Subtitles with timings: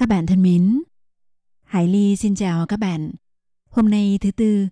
[0.00, 0.82] Các bạn thân mến,
[1.64, 3.10] Hải Ly xin chào các bạn.
[3.70, 4.66] Hôm nay thứ tư,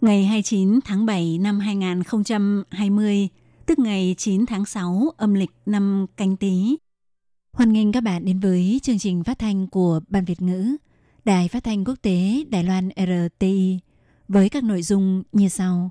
[0.00, 3.28] ngày 29 tháng 7 năm 2020,
[3.66, 6.76] tức ngày 9 tháng 6 âm lịch năm canh tí.
[7.52, 10.76] Hoan nghênh các bạn đến với chương trình phát thanh của Ban Việt ngữ,
[11.24, 13.78] Đài Phát thanh Quốc tế Đài Loan RTI
[14.28, 15.90] với các nội dung như sau.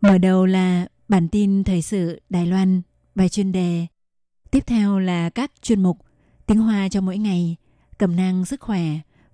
[0.00, 2.82] Mở đầu là bản tin thời sự Đài Loan,
[3.14, 3.86] bài chuyên đề.
[4.50, 5.98] Tiếp theo là các chuyên mục
[6.46, 7.56] tiếng Hoa cho mỗi ngày,
[8.02, 8.82] cẩm nang sức khỏe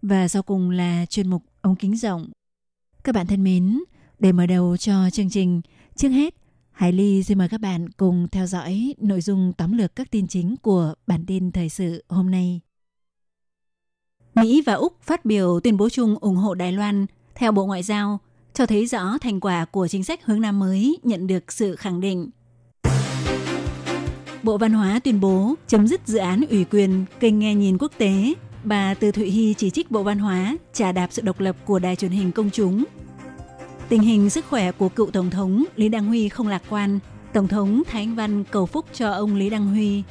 [0.02, 2.30] và sau cùng là chuyên mục ống kính rộng.
[3.04, 3.78] Các bạn thân mến,
[4.18, 5.60] để mở đầu cho chương trình,
[5.96, 6.34] trước hết,
[6.70, 10.26] Hải Ly xin mời các bạn cùng theo dõi nội dung tóm lược các tin
[10.26, 12.60] chính của bản tin thời sự hôm nay.
[14.34, 17.82] Mỹ và Úc phát biểu tuyên bố chung ủng hộ Đài Loan theo Bộ Ngoại
[17.82, 18.18] giao,
[18.54, 22.00] cho thấy rõ thành quả của chính sách hướng Nam mới nhận được sự khẳng
[22.00, 22.30] định.
[24.42, 27.92] Bộ Văn hóa tuyên bố chấm dứt dự án ủy quyền kênh nghe nhìn quốc
[27.98, 28.34] tế.
[28.64, 31.78] Bà Từ Thụy Hy chỉ trích Bộ Văn hóa trả đạp sự độc lập của
[31.78, 32.84] đài truyền hình công chúng.
[33.88, 36.98] Tình hình sức khỏe của cựu Tổng thống Lý Đăng Huy không lạc quan.
[37.32, 40.02] Tổng thống Thái Anh Văn cầu phúc cho ông Lý Đăng Huy.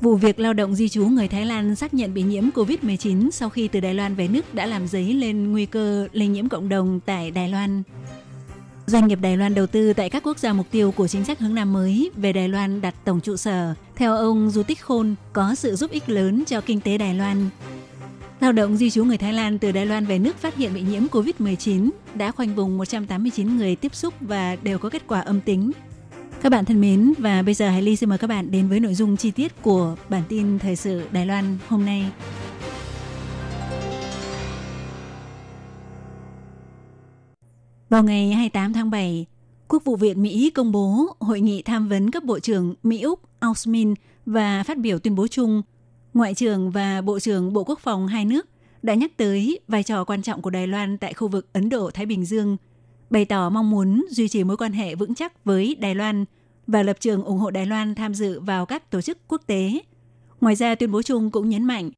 [0.00, 3.48] Vụ việc lao động di trú người Thái Lan xác nhận bị nhiễm COVID-19 sau
[3.48, 6.68] khi từ Đài Loan về nước đã làm dấy lên nguy cơ lây nhiễm cộng
[6.68, 7.82] đồng tại Đài Loan.
[8.86, 11.38] Doanh nghiệp Đài Loan đầu tư tại các quốc gia mục tiêu của chính sách
[11.38, 13.74] hướng Nam mới về Đài Loan đặt tổng trụ sở.
[13.96, 17.48] Theo ông Du Tích Khôn, có sự giúp ích lớn cho kinh tế Đài Loan.
[18.40, 20.82] Lao động di trú người Thái Lan từ Đài Loan về nước phát hiện bị
[20.82, 25.40] nhiễm COVID-19 đã khoanh vùng 189 người tiếp xúc và đều có kết quả âm
[25.40, 25.72] tính.
[26.42, 28.80] Các bạn thân mến, và bây giờ Hải Ly xin mời các bạn đến với
[28.80, 32.10] nội dung chi tiết của bản tin thời sự Đài Loan hôm nay.
[37.88, 39.26] Vào ngày 28 tháng 7,
[39.68, 43.94] Quốc vụ viện Mỹ công bố hội nghị tham vấn cấp bộ trưởng Mỹ-Úc Ausmin
[44.26, 45.62] và phát biểu tuyên bố chung.
[46.14, 48.48] Ngoại trưởng và Bộ trưởng Bộ Quốc phòng hai nước
[48.82, 52.06] đã nhắc tới vai trò quan trọng của Đài Loan tại khu vực Ấn Độ-Thái
[52.06, 52.56] Bình Dương,
[53.10, 56.24] bày tỏ mong muốn duy trì mối quan hệ vững chắc với Đài Loan
[56.66, 59.80] và lập trường ủng hộ Đài Loan tham dự vào các tổ chức quốc tế.
[60.40, 61.90] Ngoài ra, tuyên bố chung cũng nhấn mạnh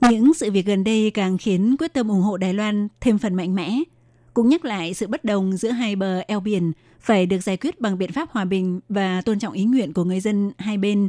[0.00, 3.34] những sự việc gần đây càng khiến quyết tâm ủng hộ Đài Loan thêm phần
[3.34, 3.78] mạnh mẽ–
[4.34, 7.80] cũng nhắc lại sự bất đồng giữa hai bờ eo biển phải được giải quyết
[7.80, 11.08] bằng biện pháp hòa bình và tôn trọng ý nguyện của người dân hai bên,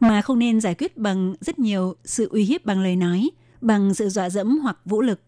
[0.00, 3.30] mà không nên giải quyết bằng rất nhiều sự uy hiếp bằng lời nói,
[3.60, 5.20] bằng sự dọa dẫm hoặc vũ lực.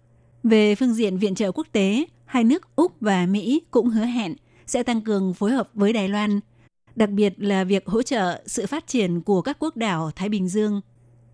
[0.42, 4.34] Về phương diện viện trợ quốc tế, hai nước Úc và Mỹ cũng hứa hẹn
[4.66, 6.40] sẽ tăng cường phối hợp với Đài Loan,
[6.96, 10.48] đặc biệt là việc hỗ trợ sự phát triển của các quốc đảo Thái Bình
[10.48, 10.80] Dương.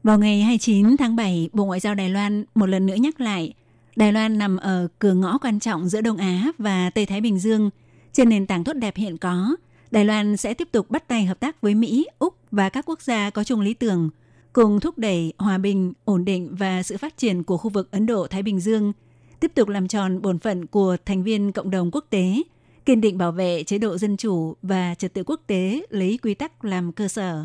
[0.02, 3.54] Vào ngày 29 tháng 7, Bộ Ngoại giao Đài Loan một lần nữa nhắc lại
[3.96, 7.38] Đài Loan nằm ở cửa ngõ quan trọng giữa Đông Á và Tây Thái Bình
[7.38, 7.70] Dương.
[8.12, 9.56] Trên nền tảng tốt đẹp hiện có,
[9.90, 13.02] Đài Loan sẽ tiếp tục bắt tay hợp tác với Mỹ, Úc và các quốc
[13.02, 14.10] gia có chung lý tưởng,
[14.52, 18.06] cùng thúc đẩy hòa bình, ổn định và sự phát triển của khu vực Ấn
[18.06, 18.92] Độ-Thái Bình Dương,
[19.40, 22.42] tiếp tục làm tròn bổn phận của thành viên cộng đồng quốc tế,
[22.84, 26.34] kiên định bảo vệ chế độ dân chủ và trật tự quốc tế lấy quy
[26.34, 27.44] tắc làm cơ sở.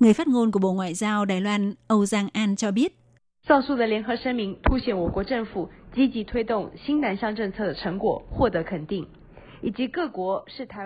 [0.00, 2.98] Người phát ngôn của Bộ Ngoại giao Đài Loan Âu Giang An cho biết,
[3.47, 9.05] 上述的联合声明凸显我国政府积极推动新南向政策的成果获得肯定。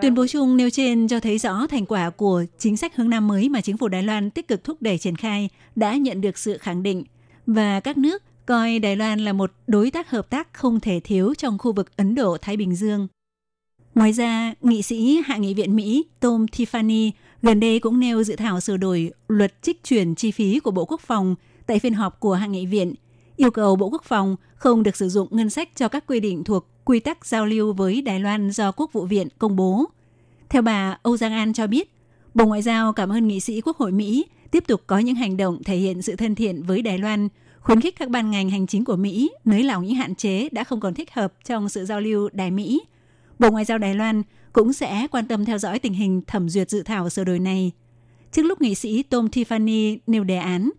[0.02, 3.28] Tuyên bố chung nêu trên cho thấy rõ thành quả của chính sách hướng Nam
[3.28, 6.38] mới mà chính phủ Đài Loan tích cực thúc đẩy triển khai đã nhận được
[6.38, 7.04] sự khẳng định
[7.46, 11.34] và các nước coi Đài Loan là một đối tác hợp tác không thể thiếu
[11.34, 13.08] trong khu vực Ấn Độ-Thái Bình Dương.
[13.94, 17.10] Ngoài ra, nghị sĩ Hạ nghị viện Mỹ Tom Tiffany
[17.42, 20.84] gần đây cũng nêu dự thảo sửa đổi luật trích chuyển chi phí của Bộ
[20.84, 21.34] Quốc phòng
[21.69, 22.93] tại phiên họp của Hạ nghị viện,
[23.35, 26.43] yêu cầu Bộ Quốc phòng không được sử dụng ngân sách cho các quy định
[26.43, 29.85] thuộc quy tắc giao lưu với Đài Loan do Quốc vụ viện công bố.
[30.49, 31.91] Theo bà Âu Giang An cho biết,
[32.33, 35.37] Bộ Ngoại giao cảm ơn nghị sĩ Quốc hội Mỹ tiếp tục có những hành
[35.37, 37.27] động thể hiện sự thân thiện với Đài Loan,
[37.59, 40.63] khuyến khích các ban ngành hành chính của Mỹ nới lỏng những hạn chế đã
[40.63, 42.81] không còn thích hợp trong sự giao lưu Đài Mỹ.
[43.39, 44.23] Bộ Ngoại giao Đài Loan
[44.53, 47.71] cũng sẽ quan tâm theo dõi tình hình thẩm duyệt dự thảo sửa đổi này.
[48.31, 50.69] Trước lúc nghị sĩ Tom Tiffany nêu đề án,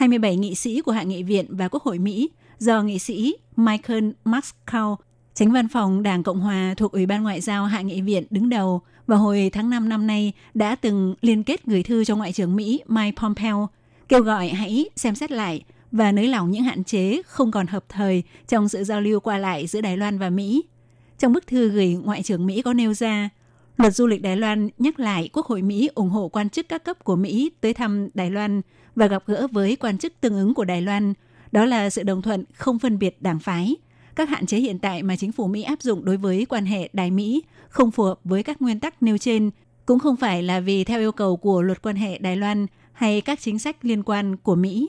[0.00, 4.10] 27 nghị sĩ của Hạ nghị viện và Quốc hội Mỹ do nghị sĩ Michael
[4.24, 4.96] Mascow,
[5.34, 8.48] tránh văn phòng Đảng Cộng Hòa thuộc Ủy ban Ngoại giao Hạ nghị viện đứng
[8.48, 12.32] đầu vào hồi tháng 5 năm nay đã từng liên kết gửi thư cho Ngoại
[12.32, 13.68] trưởng Mỹ Mike Pompeo
[14.08, 15.62] kêu gọi hãy xem xét lại
[15.92, 19.38] và nới lỏng những hạn chế không còn hợp thời trong sự giao lưu qua
[19.38, 20.64] lại giữa Đài Loan và Mỹ.
[21.18, 23.28] Trong bức thư gửi Ngoại trưởng Mỹ có nêu ra,
[23.76, 26.84] luật du lịch Đài Loan nhắc lại Quốc hội Mỹ ủng hộ quan chức các
[26.84, 28.60] cấp của Mỹ tới thăm Đài Loan
[28.96, 31.14] và gặp gỡ với quan chức tương ứng của Đài Loan.
[31.52, 33.76] Đó là sự đồng thuận không phân biệt đảng phái.
[34.16, 36.88] Các hạn chế hiện tại mà chính phủ Mỹ áp dụng đối với quan hệ
[36.92, 39.50] Đài Mỹ không phù hợp với các nguyên tắc nêu trên,
[39.86, 43.20] cũng không phải là vì theo yêu cầu của luật quan hệ Đài Loan hay
[43.20, 44.88] các chính sách liên quan của Mỹ.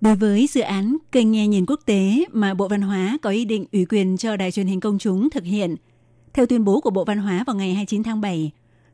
[0.00, 3.44] Đối với dự án kênh nghe nhìn quốc tế mà Bộ Văn hóa có ý
[3.44, 5.76] định ủy quyền cho đài truyền hình công chúng thực hiện,
[6.32, 8.50] theo tuyên bố của Bộ Văn hóa vào ngày 29 tháng 7,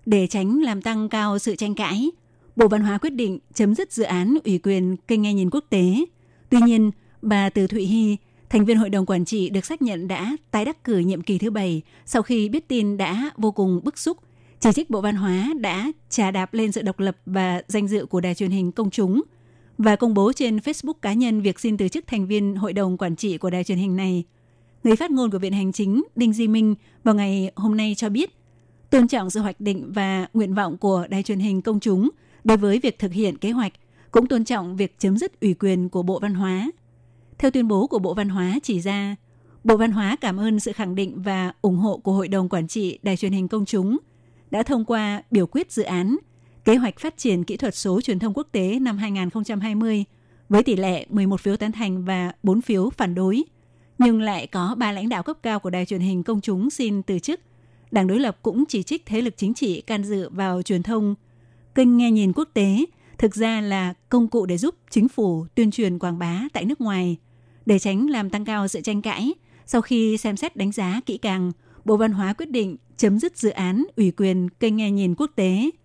[0.09, 2.11] để tránh làm tăng cao sự tranh cãi,
[2.57, 5.65] Bộ Văn hóa quyết định chấm dứt dự án ủy quyền kênh nghe nhìn quốc
[5.71, 6.05] tế.
[6.51, 6.91] Tuy nhiên,
[7.23, 8.17] bà Từ Thụy Hy,
[8.51, 11.39] thành viên hội đồng quản trị được xác nhận đã tái đắc cử nhiệm kỳ
[11.39, 14.19] thứ bảy sau khi biết tin đã vô cùng bức xúc,
[14.61, 18.07] chỉ trích Bộ Văn hóa đã trà đạp lên sự độc lập và danh dự
[18.07, 19.23] của đài truyền hình công chúng–
[19.79, 22.97] và công bố trên Facebook cá nhân việc xin từ chức thành viên hội đồng
[22.97, 24.25] quản trị của đài truyền hình này.
[24.85, 26.75] Người phát ngôn của Viện Hành Chính Đinh Di Minh
[27.05, 28.38] vào ngày hôm nay cho biết,
[28.91, 32.09] tôn trọng sự hoạch định và nguyện vọng của đài truyền hình công chúng
[32.45, 33.73] đối với việc thực hiện kế hoạch,
[34.11, 36.71] cũng tôn trọng việc chấm dứt ủy quyền của Bộ Văn hóa.
[37.39, 39.17] Theo tuyên bố của Bộ Văn hóa chỉ ra,
[39.65, 42.69] Bộ Văn hóa cảm ơn sự khẳng định và ủng hộ của Hội đồng Quản
[42.69, 43.99] trị Đài truyền hình công chúng
[44.51, 46.17] đã thông qua biểu quyết dự án
[46.69, 50.05] Kế hoạch phát triển kỹ thuật số truyền thông quốc tế năm 2020
[50.49, 53.45] với tỷ lệ 11 phiếu tán thành và 4 phiếu phản đối,
[53.99, 57.03] nhưng lại có ba lãnh đạo cấp cao của đài truyền hình công chúng xin
[57.03, 57.41] từ chức.
[57.91, 61.15] Đảng đối lập cũng chỉ trích thế lực chính trị can dự vào truyền thông.
[61.75, 62.85] Kênh nghe nhìn quốc tế
[63.19, 66.81] thực ra là công cụ để giúp chính phủ tuyên truyền quảng bá tại nước
[66.81, 67.17] ngoài.
[67.67, 69.35] Để tránh làm tăng cao sự tranh cãi,
[69.67, 71.53] sau khi xem xét đánh giá kỹ càng,
[71.85, 75.31] Bộ Văn hóa quyết định chấm dứt dự án ủy quyền kênh nghe nhìn quốc
[75.37, 75.71] tế–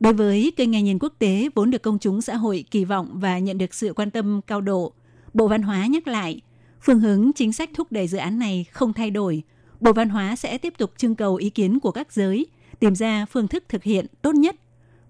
[0.00, 3.08] Đối với kênh nghe nhìn quốc tế vốn được công chúng xã hội kỳ vọng
[3.12, 4.92] và nhận được sự quan tâm cao độ,
[5.34, 6.40] Bộ Văn hóa nhắc lại,
[6.80, 9.42] phương hướng chính sách thúc đẩy dự án này không thay đổi.
[9.80, 12.46] Bộ Văn hóa sẽ tiếp tục trưng cầu ý kiến của các giới,
[12.80, 14.56] tìm ra phương thức thực hiện tốt nhất.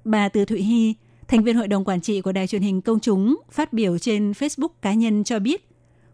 [0.05, 0.94] Bà Từ Thụy Hy,
[1.29, 4.32] thành viên hội đồng quản trị của đài truyền hình công chúng, phát biểu trên
[4.32, 5.69] Facebook cá nhân cho biết,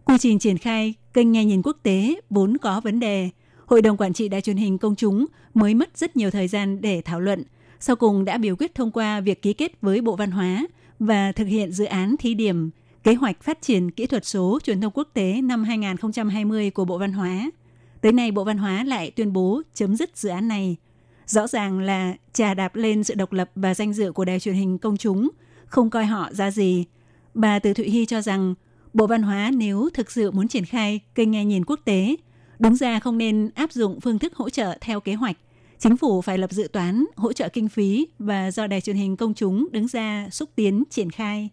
[0.04, 3.30] quy trình triển khai kênh nghe nhìn quốc tế vốn có vấn đề.
[3.66, 6.80] Hội đồng quản trị đài truyền hình công chúng mới mất rất nhiều thời gian
[6.80, 7.44] để thảo luận–
[7.86, 10.66] sau cùng đã biểu quyết thông qua việc ký kết với Bộ Văn hóa
[10.98, 12.70] và thực hiện dự án thí điểm
[13.02, 16.98] kế hoạch phát triển kỹ thuật số truyền thông quốc tế năm 2020 của Bộ
[16.98, 17.50] Văn hóa.
[18.04, 20.76] Tới nay Bộ Văn hóa lại tuyên bố chấm dứt dự án này.
[21.26, 24.54] Rõ ràng là trà đạp lên sự độc lập và danh dự của đài truyền
[24.54, 25.30] hình công chúng,
[25.66, 26.84] không coi họ ra gì.
[27.34, 28.54] Bà Từ Thụy Hy cho rằng
[28.92, 32.16] Bộ Văn hóa nếu thực sự muốn triển khai kênh nghe nhìn quốc tế,
[32.58, 35.36] đúng ra không nên áp dụng phương thức hỗ trợ theo kế hoạch
[35.78, 39.16] Chính phủ phải lập dự toán, hỗ trợ kinh phí và do đài truyền hình
[39.16, 41.48] công chúng đứng ra xúc tiến triển khai.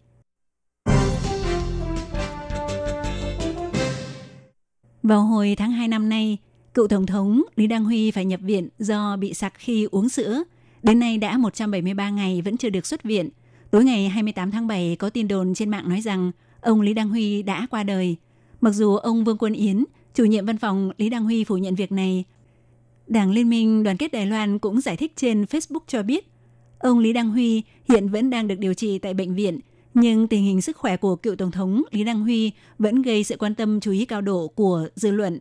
[5.02, 6.38] Vào hồi tháng 2 năm nay,
[6.74, 10.42] cựu Tổng thống Lý Đăng Huy phải nhập viện do bị sặc khi uống sữa.
[10.82, 13.28] Đến nay đã 173 ngày vẫn chưa được xuất viện.
[13.70, 17.08] Tối ngày 28 tháng 7 có tin đồn trên mạng nói rằng ông Lý Đăng
[17.08, 18.16] Huy đã qua đời.
[18.60, 19.84] Mặc dù ông Vương Quân Yến,
[20.14, 22.24] chủ nhiệm văn phòng Lý Đăng Huy phủ nhận việc này,
[23.06, 26.28] Đảng Liên minh Đoàn kết Đài Loan cũng giải thích trên Facebook cho biết,
[26.78, 29.60] ông Lý Đăng Huy hiện vẫn đang được điều trị tại bệnh viện,
[29.94, 33.36] nhưng tình hình sức khỏe của cựu Tổng thống Lý Đăng Huy vẫn gây sự
[33.38, 35.40] quan tâm chú ý cao độ của dư luận.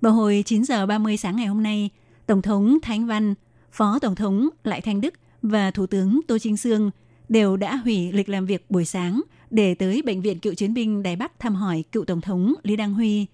[0.00, 1.90] Vào hồi 9 giờ 30 sáng ngày hôm nay,
[2.26, 3.34] Tổng thống Thánh Văn,
[3.72, 6.90] Phó Tổng thống Lại Thanh Đức và Thủ tướng Tô Trinh Sương
[7.28, 11.02] đều đã hủy lịch làm việc buổi sáng để tới Bệnh viện Cựu Chiến binh
[11.02, 13.26] Đài Bắc thăm hỏi cựu Tổng thống Lý Đăng Huy.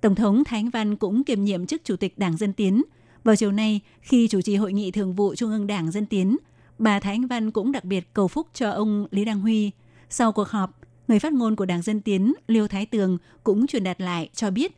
[0.00, 2.82] Tổng thống Thánh Văn cũng kiêm nhiệm chức Chủ tịch Đảng Dân Tiến–
[3.24, 6.36] vào chiều nay, khi chủ trì hội nghị thường vụ Trung ương Đảng Dân Tiến,
[6.78, 9.70] bà Thái Anh Văn cũng đặc biệt cầu phúc cho ông Lý Đăng Huy.
[10.11, 13.83] Sau cuộc họp, người phát ngôn của Đảng Dân Tiến Liêu Thái Tường cũng truyền
[13.83, 14.71] đạt lại cho biết.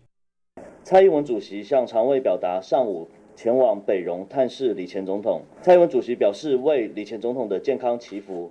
[0.85, 5.41] 蔡英文主席向常委表达上午前往北荣探视李前总统。
[5.63, 8.49] 蔡英文主席表示为李前总统的健康祈福。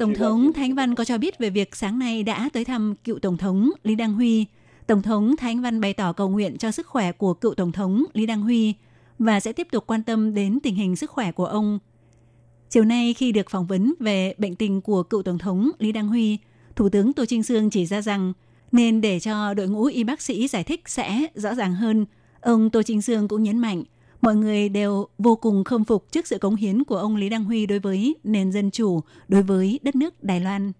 [0.00, 2.94] Tổng thống Thái Anh Văn có cho biết về việc sáng nay đã tới thăm
[3.04, 4.46] cựu Tổng thống Lý Đăng Huy.
[4.86, 7.72] Tổng thống Thái Anh Văn bày tỏ cầu nguyện cho sức khỏe của cựu Tổng
[7.72, 8.74] thống Lý Đăng Huy
[9.18, 11.78] và sẽ tiếp tục quan tâm đến tình hình sức khỏe của ông.
[12.73, 16.07] Chiều nay khi được phỏng vấn về bệnh tình của cựu Tổng thống Lý Đăng
[16.07, 16.37] Huy,
[16.75, 18.33] Thủ tướng Tô Trinh Sương chỉ ra rằng
[18.71, 22.05] nên để cho đội ngũ y bác sĩ giải thích sẽ rõ ràng hơn.
[22.41, 23.83] Ông Tô Trinh Sương cũng nhấn mạnh,
[24.21, 27.43] mọi người đều vô cùng khâm phục trước sự cống hiến của ông Lý Đăng
[27.43, 30.71] Huy đối với nền dân chủ, đối với đất nước Đài Loan.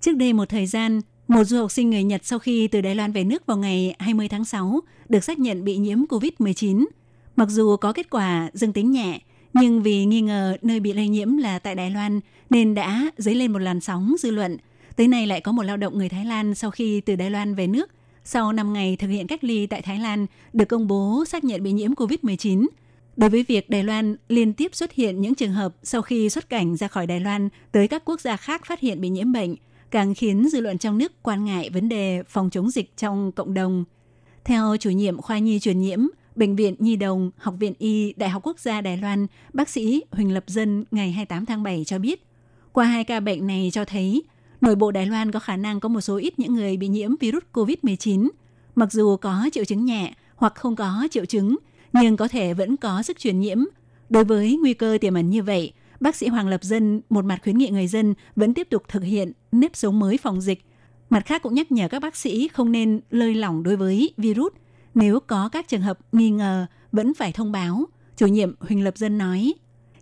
[0.00, 2.94] Trước đây một thời gian, một du học sinh người Nhật sau khi từ Đài
[2.94, 6.84] Loan về nước vào ngày 20 tháng 6 được xác nhận bị nhiễm COVID-19.
[7.36, 9.20] Mặc dù có kết quả dương tính nhẹ,
[9.52, 13.34] nhưng vì nghi ngờ nơi bị lây nhiễm là tại Đài Loan nên đã dấy
[13.34, 14.56] lên một làn sóng dư luận.
[14.96, 17.54] Tới nay lại có một lao động người Thái Lan sau khi từ Đài Loan
[17.54, 17.90] về nước,
[18.24, 21.62] sau 5 ngày thực hiện cách ly tại Thái Lan được công bố xác nhận
[21.62, 22.66] bị nhiễm COVID-19.
[23.16, 26.48] Đối với việc Đài Loan liên tiếp xuất hiện những trường hợp sau khi xuất
[26.48, 29.56] cảnh ra khỏi Đài Loan tới các quốc gia khác phát hiện bị nhiễm bệnh,
[29.90, 33.54] càng khiến dư luận trong nước quan ngại vấn đề phòng chống dịch trong cộng
[33.54, 33.84] đồng.
[34.44, 38.30] Theo chủ nhiệm khoa nhi truyền nhiễm, Bệnh viện Nhi Đồng, Học viện Y, Đại
[38.30, 41.98] học Quốc gia Đài Loan, bác sĩ Huỳnh Lập Dân ngày 28 tháng 7 cho
[41.98, 42.24] biết,
[42.72, 44.22] qua hai ca bệnh này cho thấy
[44.60, 47.16] nội bộ Đài Loan có khả năng có một số ít những người bị nhiễm
[47.20, 48.28] virus COVID-19.
[48.74, 51.56] Mặc dù có triệu chứng nhẹ hoặc không có triệu chứng,
[51.92, 53.58] nhưng có thể vẫn có sức truyền nhiễm.
[54.08, 57.38] Đối với nguy cơ tiềm ẩn như vậy, bác sĩ Hoàng Lập Dân một mặt
[57.42, 60.64] khuyến nghị người dân vẫn tiếp tục thực hiện nếp sống mới phòng dịch.
[61.10, 64.52] Mặt khác cũng nhắc nhở các bác sĩ không nên lơi lỏng đối với virus.
[64.94, 67.84] Nếu có các trường hợp nghi ngờ, vẫn phải thông báo.
[68.16, 69.54] Chủ nhiệm Huỳnh Lập Dân nói,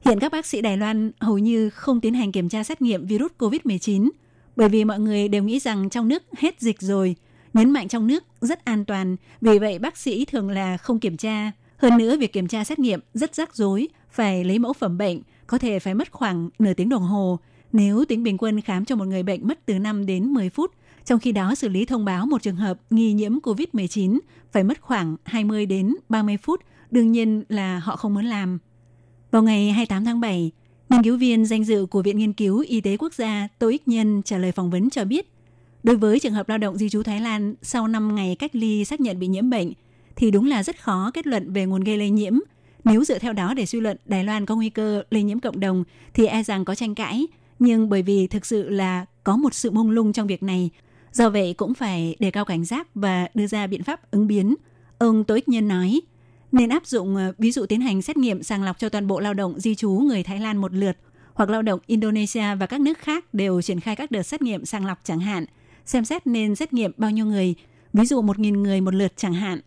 [0.04, 3.06] hiện các bác sĩ Đài Loan hầu như không tiến hành kiểm tra xét nghiệm
[3.06, 4.10] virus COVID-19
[4.56, 7.16] bởi vì mọi người đều nghĩ rằng trong nước hết dịch rồi,
[7.54, 11.16] nhấn mạnh trong nước rất an toàn, vì vậy bác sĩ thường là không kiểm
[11.16, 11.52] tra.
[11.76, 15.22] Hơn nữa, việc kiểm tra xét nghiệm rất rắc rối, phải lấy mẫu phẩm bệnh,
[15.46, 17.38] có thể phải mất khoảng nửa tiếng đồng hồ.
[17.72, 20.72] Nếu tính bình quân khám cho một người bệnh mất từ 5 đến 10 phút,
[21.04, 24.18] trong khi đó xử lý thông báo một trường hợp nghi nhiễm COVID-19
[24.52, 28.58] phải mất khoảng 20 đến 30 phút, đương nhiên là họ không muốn làm.
[29.30, 30.50] Vào ngày 28 tháng 7,
[30.88, 33.88] nghiên cứu viên danh dự của Viện Nghiên cứu Y tế Quốc gia Tô Ích
[33.88, 35.32] Nhân trả lời phỏng vấn cho biết,
[35.82, 38.84] đối với trường hợp lao động di trú Thái Lan sau 5 ngày cách ly
[38.84, 39.72] xác nhận bị nhiễm bệnh,
[40.16, 42.38] thì đúng là rất khó kết luận về nguồn gây lây nhiễm.
[42.84, 45.60] Nếu dựa theo đó để suy luận Đài Loan có nguy cơ lây nhiễm cộng
[45.60, 47.26] đồng thì e rằng có tranh cãi.
[47.58, 50.70] Nhưng bởi vì thực sự là có một sự mông lung trong việc này,
[51.12, 54.54] do vậy cũng phải đề cao cảnh giác và đưa ra biện pháp ứng biến.
[54.98, 56.00] Ông Tô Ích Nhân nói,
[56.52, 59.20] nên áp dụng ờ, ví dụ tiến hành xét nghiệm sàng lọc cho toàn bộ
[59.20, 60.96] lao động di trú người Thái Lan một lượt
[61.34, 64.64] hoặc lao động Indonesia và các nước khác đều triển khai các đợt xét nghiệm
[64.64, 65.44] sàng lọc chẳng hạn.
[65.84, 67.54] Xem xét nên xét nghiệm bao nhiêu người,
[67.92, 69.60] ví dụ 1.000 người một lượt chẳng hạn.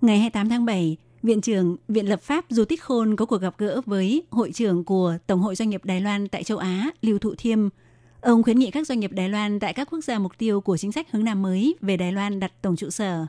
[0.00, 0.96] Ngày 28 tháng 7,
[1.26, 4.84] Viện trưởng Viện Lập pháp Du Tích Khôn có cuộc gặp gỡ với Hội trưởng
[4.84, 7.58] của Tổng hội Doanh nghiệp Đài Loan tại châu Á, Lưu Thụ Thiêm.
[8.20, 10.76] Ông khuyến nghị các doanh nghiệp Đài Loan tại các quốc gia mục tiêu của
[10.76, 13.26] chính sách hướng Nam mới về Đài Loan đặt tổng trụ sở.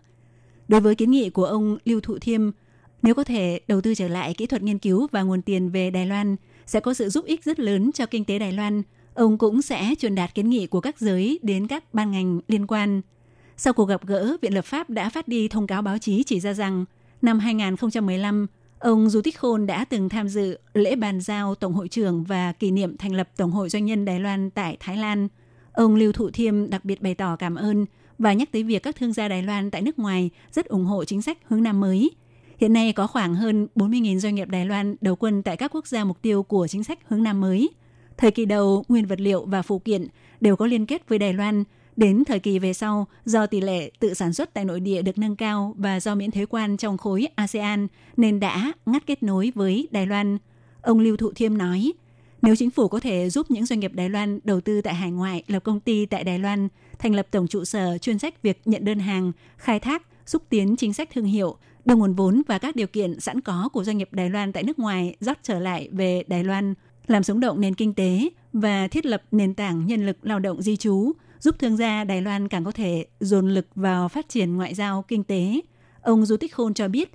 [0.67, 2.51] Đối với kiến nghị của ông Lưu Thụ Thiêm,
[3.01, 5.91] nếu có thể đầu tư trở lại kỹ thuật nghiên cứu và nguồn tiền về
[5.91, 6.35] Đài Loan,
[6.65, 8.81] sẽ có sự giúp ích rất lớn cho kinh tế Đài Loan.
[9.13, 12.67] Ông cũng sẽ truyền đạt kiến nghị của các giới đến các ban ngành liên
[12.67, 13.01] quan.
[13.57, 16.39] Sau cuộc gặp gỡ, Viện Lập pháp đã phát đi thông cáo báo chí chỉ
[16.39, 16.85] ra rằng
[17.21, 18.47] năm 2015,
[18.79, 22.51] ông Du Tích Khôn đã từng tham dự lễ bàn giao Tổng hội trưởng và
[22.51, 25.27] kỷ niệm thành lập Tổng hội Doanh nhân Đài Loan tại Thái Lan.
[25.71, 27.85] Ông Lưu Thụ Thiêm đặc biệt bày tỏ cảm ơn
[28.19, 31.05] và nhắc tới việc các thương gia Đài Loan tại nước ngoài rất ủng hộ
[31.05, 32.11] chính sách hướng Nam mới.
[32.57, 35.87] Hiện nay có khoảng hơn 40.000 doanh nghiệp Đài Loan đầu quân tại các quốc
[35.87, 37.69] gia mục tiêu của chính sách hướng Nam mới.
[38.17, 40.07] Thời kỳ đầu, nguyên vật liệu và phụ kiện
[40.41, 41.63] đều có liên kết với Đài Loan–
[41.97, 45.17] Đến thời kỳ về sau, do tỷ lệ tự sản xuất tại nội địa được
[45.17, 47.87] nâng cao và do miễn thuế quan trong khối ASEAN
[48.17, 50.37] nên đã ngắt kết nối với Đài Loan.
[50.81, 51.93] Ông Lưu Thụ Thiêm nói,
[52.41, 55.11] nếu chính phủ có thể giúp những doanh nghiệp Đài Loan đầu tư tại hải
[55.11, 56.67] ngoại, lập công ty tại Đài Loan,
[56.99, 60.75] thành lập tổng trụ sở chuyên trách việc nhận đơn hàng, khai thác, xúc tiến
[60.75, 63.97] chính sách thương hiệu, đưa nguồn vốn và các điều kiện sẵn có của doanh
[63.97, 66.73] nghiệp Đài Loan tại nước ngoài rót trở lại về Đài Loan,
[67.07, 70.61] làm sống động nền kinh tế và thiết lập nền tảng nhân lực lao động
[70.61, 71.13] di trú,
[71.47, 75.05] giúp thương gia Đài Loan càng có thể dồn lực vào phát triển ngoại giao
[75.07, 75.61] kinh tế.
[76.01, 77.11] Ông Du Tích Khôn cho biết,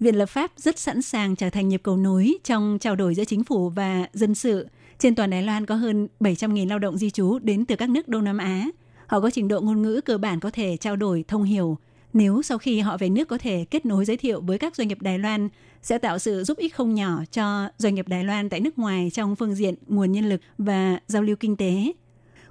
[0.00, 3.24] Viện lập pháp rất sẵn sàng trở thành nhịp cầu nối trong trao đổi giữa
[3.24, 4.68] chính phủ và dân sự.
[4.98, 8.08] Trên toàn Đài Loan có hơn 700.000 lao động di trú đến từ các nước
[8.08, 8.68] Đông Nam Á.
[9.06, 11.78] Họ có trình độ ngôn ngữ cơ bản có thể trao đổi thông hiểu.
[12.12, 14.88] Nếu sau khi họ về nước có thể kết nối giới thiệu với các doanh
[14.88, 15.48] nghiệp Đài Loan,
[15.82, 19.10] sẽ tạo sự giúp ích không nhỏ cho doanh nghiệp Đài Loan tại nước ngoài
[19.12, 21.92] trong phương diện nguồn nhân lực và giao lưu kinh tế.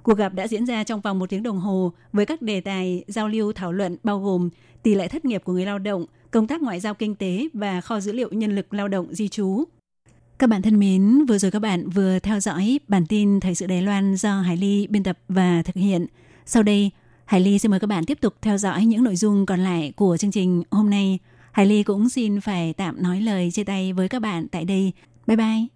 [0.06, 3.04] Cuộc gặp đã diễn ra trong vòng một tiếng đồng hồ với các đề tài
[3.06, 4.48] giao lưu thảo luận bao gồm
[4.82, 7.80] tỷ lệ thất nghiệp của người lao động, công tác ngoại giao kinh tế và
[7.80, 9.64] kho dữ liệu nhân lực lao động di trú.
[10.38, 13.66] Các bạn thân mến, vừa rồi các bạn vừa theo dõi bản tin Thời sự
[13.66, 16.06] Đài Loan do Hải Ly biên tập và thực hiện.
[16.46, 16.90] Sau đây,
[17.24, 19.92] Hải Ly xin mời các bạn tiếp tục theo dõi những nội dung còn lại
[19.96, 21.18] của chương trình hôm nay.
[21.52, 24.92] Hải Ly cũng xin phải tạm nói lời chia tay với các bạn tại đây.
[25.26, 25.75] Bye bye!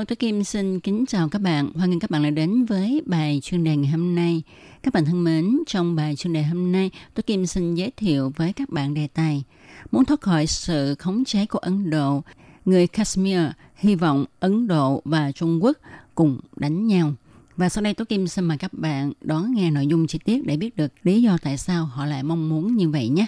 [0.00, 1.72] Hello, tôi Kim xin kính chào các bạn.
[1.74, 4.42] Hoan nghênh các bạn đã đến với bài chuyên đề ngày hôm nay.
[4.82, 8.32] Các bạn thân mến, trong bài chuyên đề hôm nay, tôi Kim xin giới thiệu
[8.36, 9.44] với các bạn đề tài
[9.90, 12.22] muốn thoát khỏi sự khống chế của Ấn Độ,
[12.64, 13.40] người Kashmir
[13.74, 15.76] hy vọng Ấn Độ và Trung Quốc
[16.14, 17.14] cùng đánh nhau.
[17.56, 20.46] Và sau đây tôi Kim xin mời các bạn đón nghe nội dung chi tiết
[20.46, 23.26] để biết được lý do tại sao họ lại mong muốn như vậy nhé.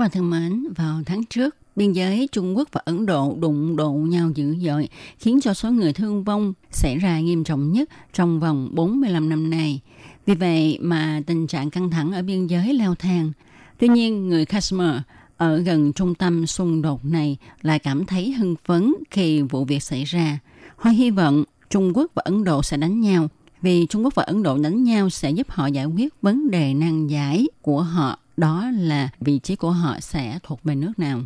[0.00, 3.76] Các bạn thân mến, vào tháng trước, biên giới Trung Quốc và Ấn Độ đụng
[3.76, 4.88] độ nhau dữ dội,
[5.18, 9.50] khiến cho số người thương vong xảy ra nghiêm trọng nhất trong vòng 45 năm
[9.50, 9.80] nay.
[10.26, 13.32] Vì vậy mà tình trạng căng thẳng ở biên giới leo thang.
[13.78, 14.94] Tuy nhiên, người Kashmir
[15.36, 19.82] ở gần trung tâm xung đột này lại cảm thấy hưng phấn khi vụ việc
[19.82, 20.38] xảy ra.
[20.76, 23.28] Họ hy vọng Trung Quốc và Ấn Độ sẽ đánh nhau
[23.62, 26.74] vì Trung Quốc và Ấn Độ đánh nhau sẽ giúp họ giải quyết vấn đề
[26.74, 31.20] nan giải của họ đó là vị trí của họ sẽ thuộc về nước nào.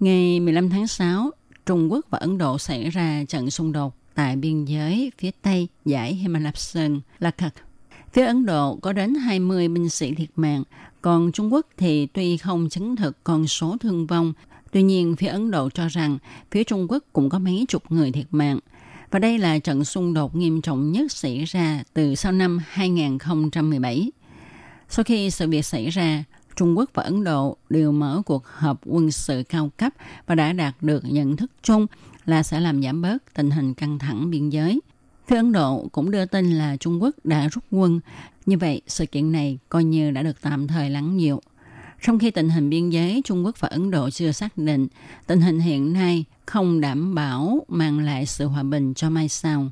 [0.00, 1.30] Ngày 15 tháng 6,
[1.66, 5.68] Trung Quốc và Ấn Độ xảy ra trận xung đột tại biên giới phía Tây
[5.84, 6.52] giải Himalaya
[7.38, 7.54] thật.
[8.12, 10.62] Phía Ấn Độ có đến 20 binh sĩ thiệt mạng,
[11.02, 14.32] còn Trung Quốc thì tuy không chứng thực con số thương vong,
[14.72, 16.18] tuy nhiên phía Ấn Độ cho rằng
[16.50, 18.58] phía Trung Quốc cũng có mấy chục người thiệt mạng.
[19.10, 24.10] Và đây là trận xung đột nghiêm trọng nhất xảy ra từ sau năm 2017.
[24.88, 26.24] Sau khi sự việc xảy ra,
[26.56, 29.92] Trung Quốc và Ấn Độ đều mở cuộc họp quân sự cao cấp
[30.26, 31.86] và đã đạt được nhận thức chung
[32.26, 34.80] là sẽ làm giảm bớt tình hình căng thẳng biên giới.
[35.26, 38.00] Phía Ấn Độ cũng đưa tin là Trung Quốc đã rút quân.
[38.46, 41.40] Như vậy, sự kiện này coi như đã được tạm thời lắng dịu.
[42.02, 44.86] Trong khi tình hình biên giới Trung Quốc và Ấn Độ chưa xác định,
[45.26, 49.70] tình hình hiện nay không đảm bảo mang lại sự hòa bình cho mai sau.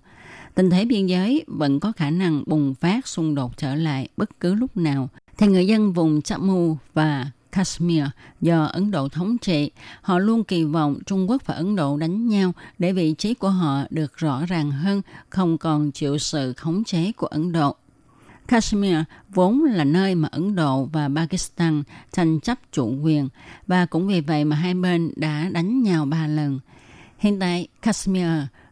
[0.54, 4.40] Tình thế biên giới vẫn có khả năng bùng phát xung đột trở lại bất
[4.40, 8.04] cứ lúc nào thì người dân vùng Jammu và Kashmir
[8.40, 9.70] do Ấn Độ thống trị,
[10.02, 13.50] họ luôn kỳ vọng Trung Quốc và Ấn Độ đánh nhau để vị trí của
[13.50, 17.76] họ được rõ ràng hơn, không còn chịu sự khống chế của Ấn Độ.
[18.48, 18.96] Kashmir
[19.28, 23.28] vốn là nơi mà Ấn Độ và Pakistan tranh chấp chủ quyền
[23.66, 26.58] và cũng vì vậy mà hai bên đã đánh nhau ba lần.
[27.18, 28.26] Hiện tại, Kashmir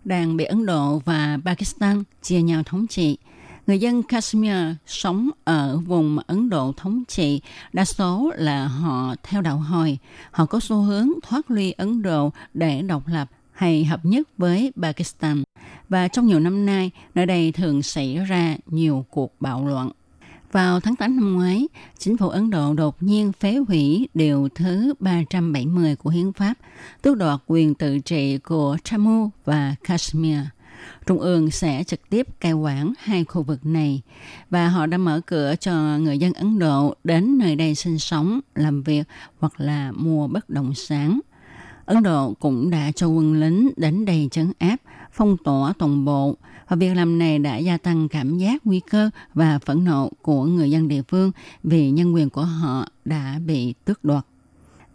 [0.04, 3.18] đang bị Ấn Độ và Pakistan chia nhau thống trị–
[3.70, 7.40] người dân Kashmir sống ở vùng Ấn Độ thống trị,
[7.72, 9.98] đa số là họ theo đạo hồi.
[10.30, 14.72] Họ có xu hướng thoát ly Ấn Độ để độc lập hay hợp nhất với
[14.82, 15.42] Pakistan.
[15.88, 19.90] Và trong nhiều năm nay, nơi đây thường xảy ra nhiều cuộc bạo loạn.
[20.52, 24.94] Vào tháng 8 năm ngoái, chính phủ Ấn Độ đột nhiên phế hủy điều thứ
[25.00, 26.54] 370 của hiến pháp,
[27.02, 30.38] tước đoạt quyền tự trị của Jammu và Kashmir–
[31.06, 34.02] Trung ương sẽ trực tiếp cai quản hai khu vực này
[34.50, 38.40] và họ đã mở cửa cho người dân Ấn Độ đến nơi đây sinh sống,
[38.54, 39.02] làm việc
[39.38, 41.20] hoặc là mua bất động sản.
[41.86, 44.76] Ấn Độ cũng đã cho quân lính đến đây trấn áp,
[45.12, 46.36] phong tỏa toàn bộ
[46.76, 50.70] việc làm này đã gia tăng cảm giác nguy cơ và phẫn nộ của người
[50.70, 54.24] dân địa phương vì nhân quyền của họ đã bị tước đoạt.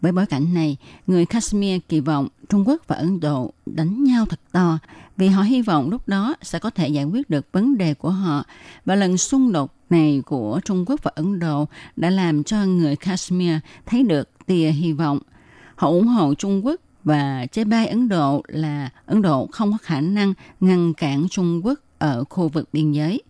[0.00, 4.26] Với bối cảnh này, người Kashmir kỳ vọng Trung Quốc và Ấn Độ đánh nhau
[4.26, 4.78] thật to
[5.16, 8.10] vì họ hy vọng lúc đó sẽ có thể giải quyết được vấn đề của
[8.10, 8.44] họ.
[8.84, 12.96] Và lần xung đột này của Trung Quốc và Ấn Độ đã làm cho người
[12.96, 13.54] Kashmir
[13.86, 15.18] thấy được tia hy vọng.
[15.76, 19.78] Họ ủng hộ Trung Quốc và chế bai Ấn Độ là Ấn Độ không có
[19.82, 23.22] khả năng ngăn cản Trung Quốc ở khu vực biên giới.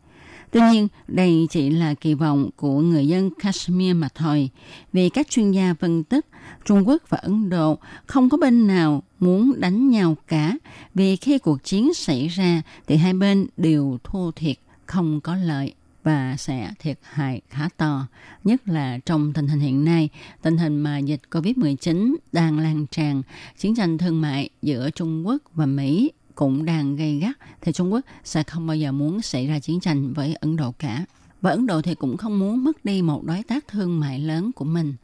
[0.50, 4.50] Tuy nhiên, đây chỉ là kỳ vọng của người dân Kashmir mà thôi.
[4.92, 6.26] Vì các chuyên gia phân tích,
[6.64, 10.56] Trung Quốc và Ấn Độ không có bên nào muốn đánh nhau cả.
[10.94, 15.74] Vì khi cuộc chiến xảy ra thì hai bên đều thua thiệt, không có lợi
[16.06, 18.06] và sẽ thiệt hại khá to,
[18.44, 20.08] nhất là trong tình hình hiện nay,
[20.42, 23.22] tình hình mà dịch COVID-19 đang lan tràn,
[23.58, 27.92] chiến tranh thương mại giữa Trung Quốc và Mỹ cũng đang gây gắt thì Trung
[27.92, 31.04] Quốc sẽ không bao giờ muốn xảy ra chiến tranh với Ấn Độ cả.
[31.40, 34.52] Và Ấn Độ thì cũng không muốn mất đi một đối tác thương mại lớn
[34.52, 34.94] của mình.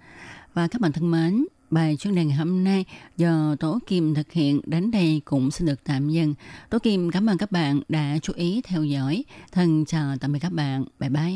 [0.54, 2.84] Và các bạn thân mến, Bài chuyên đề ngày hôm nay
[3.16, 6.34] do tổ Kim thực hiện, đến đây cũng xin được tạm dừng.
[6.70, 9.24] Tổ Kim, cảm ơn các bạn đã chú ý theo dõi.
[9.52, 10.84] Thân chào, tạm biệt các bạn.
[10.98, 11.32] Bye bye.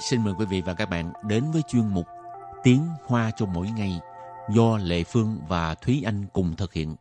[0.00, 2.06] Xin mời quý vị và các bạn đến với chuyên mục
[2.62, 4.00] Tiếng Hoa cho mỗi ngày–
[4.48, 6.96] do Lệ Phương và Thúy Anh cùng thực hiện.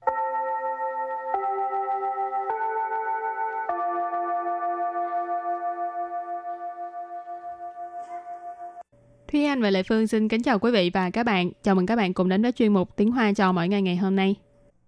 [9.31, 11.51] Thúy Anh và Lệ Phương xin kính chào quý vị và các bạn.
[11.63, 13.95] Chào mừng các bạn cùng đến với chuyên mục Tiếng Hoa cho mỗi ngày ngày
[13.95, 14.35] hôm nay.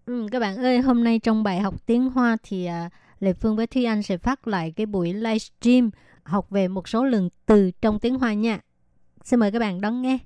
[0.05, 2.89] Ừ, các bạn ơi, hôm nay trong bài học tiếng Hoa thì à,
[3.19, 5.89] Lệ Phương với Thúy Anh sẽ phát lại cái buổi livestream
[6.23, 8.59] học về một số lượng từ trong tiếng Hoa nha.
[9.23, 10.17] Xin mời các bạn đón nghe.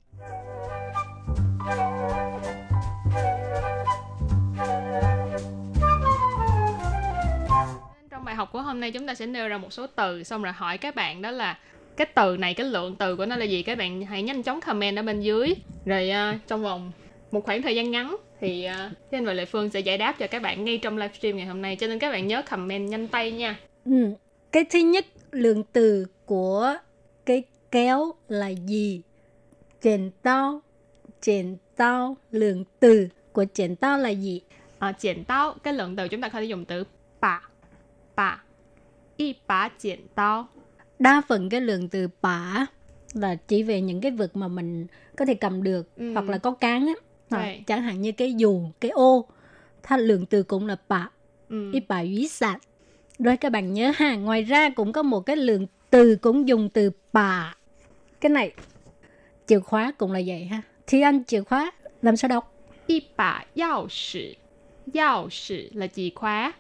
[8.42, 10.78] Học của hôm nay chúng ta sẽ nêu ra một số từ xong rồi hỏi
[10.78, 11.60] các bạn đó là
[11.98, 14.62] cái từ này cái lượng từ của nó là gì các bạn hãy nhanh chóng
[14.62, 15.54] comment ở bên dưới
[15.86, 16.92] rồi à, trong vòng
[17.32, 20.28] một khoảng thời gian ngắn thì uh, anh và Lệ Phương sẽ giải đáp cho
[20.28, 23.08] các bạn ngay trong livestream ngày hôm nay cho nên các bạn nhớ comment nhanh
[23.08, 24.14] tay nha Ừ.
[24.52, 26.76] Cái thứ nhất, lượng từ của
[27.26, 29.02] cái kéo là gì?
[29.82, 30.62] Chèn tao,
[31.22, 34.42] chèn tao, lượng từ của chèn tao là gì?
[34.82, 36.84] à, 剪刀 cái lượng từ chúng ta có thể dùng từ
[37.22, 37.42] bà
[38.22, 38.38] bả,
[39.18, 40.48] y bả 剪 tao.
[41.00, 42.66] Đa phần cái lượng từ bả
[43.14, 46.14] là chỉ về những cái vực mà mình có thể cầm được ừ.
[46.14, 46.94] hoặc là có cán á.
[47.30, 49.26] Ờ, chẳng hạn như cái dù, cái ô.
[49.84, 51.10] Tha lượng từ cũng là bả,
[51.50, 51.72] ừ.
[51.74, 52.62] y bả ý sạch.
[53.20, 56.70] Rồi các bạn nhớ ha, ngoài ra cũng có một cái lượng từ cũng dùng
[56.70, 57.56] từ bả.
[58.22, 58.52] Cái này,
[59.48, 60.62] chìa khóa cũng là vậy ha.
[60.88, 62.54] Thì anh chìa khóa làm sao đọc?
[62.88, 64.34] Y bả yào sử.
[64.94, 66.54] Yào sử là chìa khóa.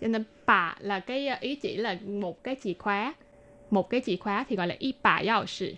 [0.00, 3.14] Cho nên bà là cái uh, ý chỉ là một cái chìa khóa
[3.70, 5.74] một cái chìa khóa thì gọi là y bả yao sử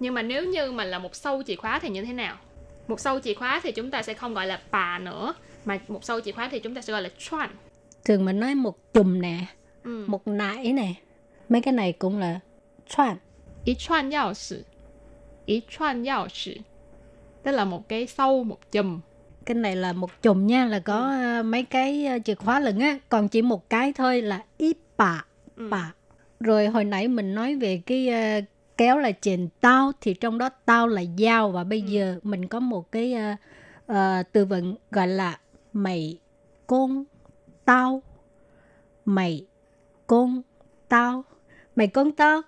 [0.00, 2.36] nhưng mà nếu như mà là một sâu chìa khóa thì như thế nào
[2.88, 6.04] một sâu chìa khóa thì chúng ta sẽ không gọi là bà nữa mà một
[6.04, 7.50] sâu chìa khóa thì chúng ta sẽ gọi là chuan
[8.06, 9.38] Thường mình nói một chùm nè,
[9.84, 10.04] ừ.
[10.06, 10.94] một nải nè.
[11.48, 12.40] Mấy cái này cũng là
[12.88, 13.16] choan.
[13.64, 14.64] ý chuan yao sử
[15.46, 16.54] ý chuan yao sử
[17.42, 19.00] tức là một cái sâu một chùm
[19.46, 22.78] Cái này là một chùm nha, là có ờ, mấy cái ờ, chìa khóa lận
[22.78, 22.98] á.
[23.08, 24.44] Còn chỉ một cái thôi là
[24.96, 25.24] bả,
[25.56, 25.68] Ừ.
[25.70, 25.92] bả.
[26.40, 28.40] Rồi hồi nãy mình nói về cái ờ,
[28.76, 31.50] kéo là chèn tao thì trong đó tao là dao.
[31.50, 33.34] Và bây giờ mình có một cái ờ,
[33.86, 35.38] ờ, từ vựng gọi là
[35.72, 36.18] mày
[36.66, 37.04] côn
[37.64, 38.02] tao.
[39.04, 39.46] Mày
[40.06, 40.42] côn
[40.88, 41.24] tao.
[41.76, 42.42] Mày côn tao.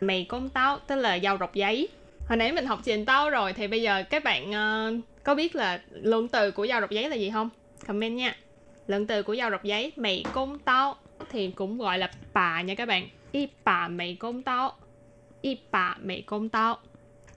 [0.00, 1.88] Mày công táo tức là dao rọc giấy.
[2.28, 4.92] Hồi nãy mình học trình táo rồi thì bây giờ các bạn ờ,
[5.26, 7.50] có biết là lượng từ của dao rọc giấy là gì không?
[7.86, 8.36] Comment nha.
[8.86, 10.96] Lượng từ của dao rọc giấy mày công tao
[11.30, 13.08] thì cũng gọi là bà nha các bạn.
[13.32, 14.76] Y bà mày công tao,
[15.40, 16.78] y bà mày công tao.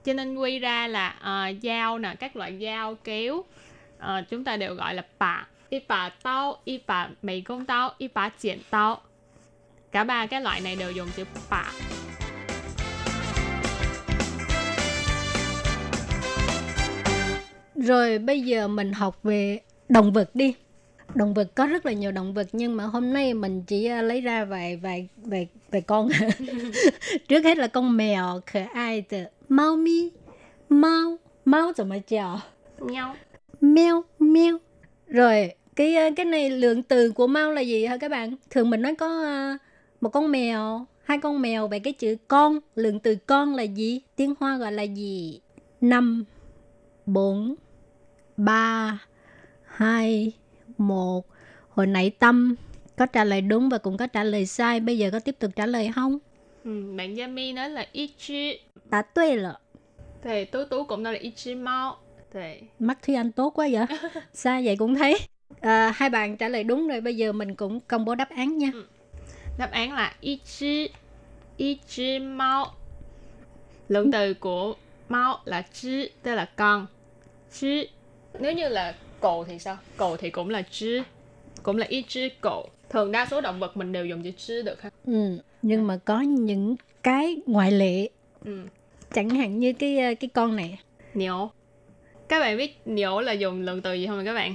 [0.04, 3.34] cho nên quy ra là uh, dao nè các loại dao kéo.
[3.36, 5.46] Uh, chúng ta đều gọi là bà.
[5.68, 9.00] Y bà tao y bà mày công tao, y bà chĩa tao.
[9.92, 11.64] cả ba cái loại này đều dùng chữ bà.
[17.79, 19.59] rồi bây giờ mình học về
[19.89, 20.55] động vật đi
[21.15, 24.01] động vật có rất là nhiều động vật nhưng mà hôm nay mình chỉ ờ,
[24.01, 26.09] lấy ra vài vài vài vài con
[27.27, 30.11] trước hết là con mèo可爱的猫咪
[30.67, 32.41] 猫猫怎么叫
[32.79, 33.15] nhau
[33.61, 34.57] meo meo
[35.07, 38.69] rồi cái ờ, cái này lượng từ của mau là gì hả các bạn thường
[38.69, 39.57] mình nói có ờ,
[40.01, 44.01] một con mèo hai con mèo về cái chữ con lượng từ con là gì
[44.15, 45.39] tiếng hoa gọi là gì
[45.81, 46.23] năm
[47.05, 47.55] bốn
[48.44, 48.98] ba
[49.64, 50.32] hai
[50.78, 51.26] một.
[51.68, 52.54] Hồi nãy tâm
[52.96, 54.80] có trả lời đúng và cũng có trả lời sai.
[54.80, 56.18] Bây giờ có tiếp tục trả lời không?
[56.64, 58.52] Ừ, bạn Yami nói là ít chứ
[58.90, 59.52] đã tuệ rồi
[60.22, 61.96] thì tú tú cũng nói là ít chứ mau.
[62.32, 63.86] Thì mắt Thúy Anh tốt quá vậy?
[64.32, 65.18] Sao vậy cũng thấy.
[65.60, 67.00] À, hai bạn trả lời đúng rồi.
[67.00, 68.70] Bây giờ mình cũng công bố đáp án nha.
[69.58, 70.86] Đáp án là ít chứ
[71.56, 72.66] ít chứ mau.
[73.88, 74.74] Lượng từ của
[75.08, 76.86] mau là chứ tức là con.
[77.52, 77.84] Chứ
[78.38, 79.78] nếu như là cồ thì sao?
[79.96, 81.02] Cồ thì cũng là chứ
[81.62, 84.62] cũng là ít chứ cồ thường đa số động vật mình đều dùng chữ chứ
[84.62, 84.90] được ha.
[85.06, 88.08] Ừ, nhưng mà có những cái ngoại lệ.
[88.44, 88.60] Ừ.
[89.12, 90.80] chẳng hạn như cái ờ, cái con này.
[91.14, 91.50] Nhiễu
[92.28, 94.54] các bạn biết nhiễu là dùng lượng từ gì không các bạn?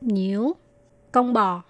[0.00, 0.52] Nhiễu
[1.12, 1.62] con bò.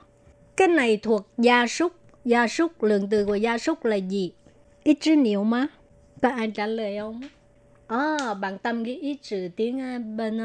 [0.56, 1.92] Cái này thuộc gia súc.
[2.24, 4.32] Gia súc lượng từ của gia súc là gì?
[4.84, 5.66] Ít chữ nhiễu mà
[6.22, 7.20] có ai trả lời không?
[7.86, 10.38] À, bạn tâm cái ít chữ tiếng ờ, bên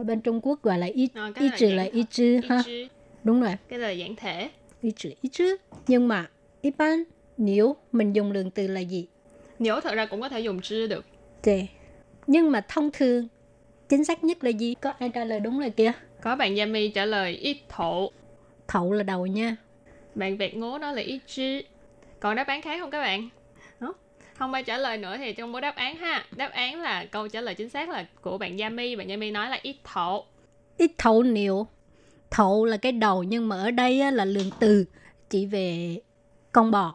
[0.00, 2.34] ở bên Trung Quốc gọi là ít Ờ, ít này chữ dạng là ít chữ
[2.34, 2.62] ít ha
[3.24, 4.50] đúng rồi cái là dạng thể
[4.82, 6.30] ít chữ ít chữ nhưng mà
[6.62, 7.04] 一般
[7.36, 9.06] nếu mình dùng lượng từ là gì
[9.58, 11.04] nhiễu thật ra cũng có thể dùng chứ được
[11.42, 11.66] Tề.
[12.26, 13.28] Nhưng mà thông thường
[13.88, 14.74] chính xác nhất là gì?
[14.74, 15.92] Có ai trả lời đúng rồi kìa.
[16.22, 18.10] có bạn Yami trả lời ít thổ
[18.68, 19.56] Thậu là đầu nha.
[20.14, 21.60] bạn Việt ngố nói là ít chứ
[22.20, 23.28] còn đáp án khác không các bạn.
[24.40, 26.24] Không ai trả lời nữa thì công bố đáp án ha.
[26.36, 28.96] Đáp án là câu trả lời chính xác là của bạn Yami.
[28.96, 30.24] Bạn Yami nói là ít thổ.
[30.76, 31.66] Ít thấu niệu
[32.30, 34.84] thổ là cái đầu nhưng mà ở đây á, là lượng từ
[35.30, 35.96] chỉ về
[36.52, 36.94] con bò.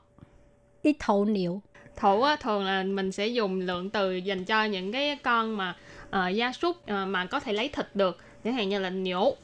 [0.81, 1.61] Ít thấu niệu
[1.95, 5.75] thổ á, thường là mình sẽ dùng lượng từ dành cho những cái con mà
[6.07, 8.17] uh, gia súc uh, mà có thể lấy thịt được.
[8.43, 9.35] Chẳng hạn như là nhiễu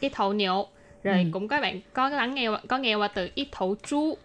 [0.00, 0.66] ít thổ nhiễu
[1.02, 1.24] rồi Ừ.
[1.32, 4.18] cũng các bạn có lắng nghe có nghe qua từ ít thổ chú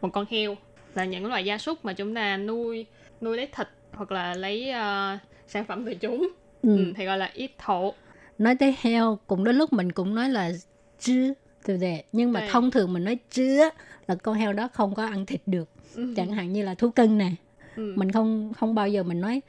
[0.00, 0.56] một con heo
[0.94, 2.86] là những loại gia súc mà chúng ta nuôi
[3.20, 6.28] nuôi lấy thịt hoặc là lấy ờ, sản phẩm từ chúng
[6.62, 6.76] ừ.
[6.76, 7.94] ừ, thì gọi là ít thổ
[8.38, 10.52] nói tới heo cũng đôi lúc mình cũng nói là
[10.98, 11.32] chứ
[11.64, 12.48] từ đề nhưng mà Đây.
[12.52, 13.70] thông thường mình nói chứ á,
[14.06, 16.14] là con heo đó không có ăn thịt được Ừ.
[16.16, 17.30] chẳng hạn như là thú cưng nè
[17.76, 17.92] Ừ.
[17.96, 19.40] mình không không bao giờ mình nói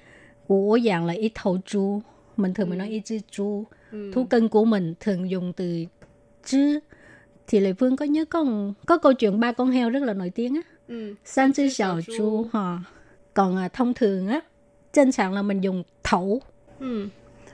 [0.47, 2.01] của dạng là ít thầu chú
[2.37, 4.11] mình thường mình nói ít chứ chú Ừ.
[4.13, 5.85] thú cưng của mình thường dùng từ
[6.45, 6.79] chứ
[7.47, 8.45] thì lệ phương có nhớ có
[8.85, 11.14] có câu chuyện ba con heo rất là nổi tiếng á Ừ.
[11.24, 12.48] san chứ Chứ xào xào chú chú.
[12.52, 12.78] ha
[13.34, 14.40] còn à, thông thường á
[14.92, 16.42] trên sàn là mình dùng thẩu
[16.80, 17.08] Ừ.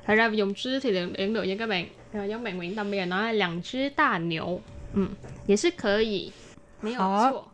[0.06, 1.86] Thật ra dùng chứ thì liền đến được nha các bạn.
[2.12, 4.60] Ờ, giống bạn Nguyễn Tâm bây giờ nói là两只大牛，
[4.94, 5.08] 嗯，
[5.46, 6.32] 也是可以，
[6.80, 7.44] 没有好错。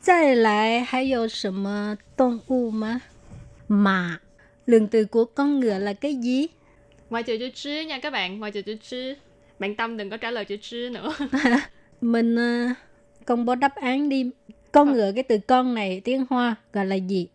[0.00, 3.00] 再来还有什么动物吗
[3.68, 4.18] 马
[4.66, 6.46] lượng từ của con ngựa là cái gì
[7.10, 9.14] Ngoài trừ chữ chứ nha các bạn, ngoài trừ chữ chứ.
[9.58, 11.14] Bạn Tâm đừng có trả lời chữ chứ nữa.
[12.00, 12.74] mình à,
[13.24, 14.30] công bố đáp án đi
[14.73, 17.27] con ngựa cái từ con này tiếng hoa gọi là gì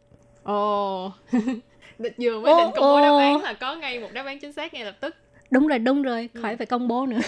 [0.43, 1.13] Ồ.
[1.99, 3.17] Định- Vừa mới Ô, định công bố đáp ô.
[3.19, 5.17] án là có ngay một đáp án chính xác ngay lập tức.
[5.51, 7.19] đúng rồi đúng rồi khỏi phải công bố nữa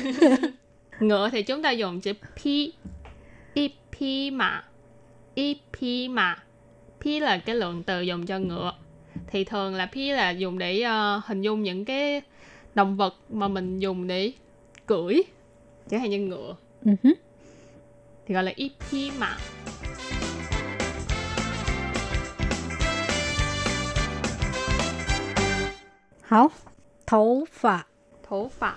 [1.01, 2.13] Ngựa thì chúng ta dùng chữ
[2.45, 2.73] pi.
[3.55, 4.65] Y pi mà.
[5.35, 6.43] Y pi mà.
[7.01, 8.73] Pi là cái lượng từ dùng cho ngựa.
[9.27, 12.23] Thì thường là pi là dùng để ờ, hình dung những cái
[12.75, 14.33] động vật mà mình dùng để
[14.87, 15.15] cưỡi.
[15.91, 16.57] Chẳng hạn như ngựa.
[16.85, 17.11] Ừ hứ.
[18.27, 19.37] Thì gọi là y pi mà.
[26.31, 26.51] Hảo,
[27.07, 27.85] thấu phạ,
[28.23, 28.77] Thổ phạ.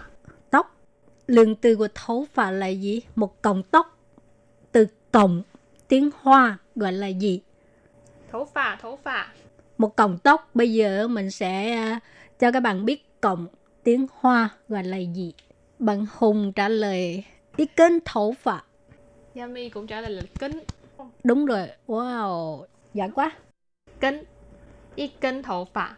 [0.50, 0.76] tóc.
[1.28, 3.02] Lượng từ của thấu phạ là gì?
[3.16, 3.98] Một cọng tóc.
[4.72, 5.44] Từ cọng,
[5.88, 7.42] tiếng Hoa gọi là gì?
[8.32, 9.34] Thổ phạ, thổ phạ.
[9.78, 12.00] Một cọng tóc, bây giờ mình sẽ à,
[12.39, 13.48] cho các bạn biết cọng
[13.84, 15.34] tiếng Hoa gọi là gì.
[15.80, 17.24] Bạn Hùng trả lời
[17.56, 18.63] ý kênh thấu phạ.
[19.36, 20.63] Yami cũng trả lời là kính.
[21.24, 23.32] Đúng rồi, wow, giỏi quá.
[24.00, 24.24] Kính.
[24.96, 25.98] Y kính thổ phạ.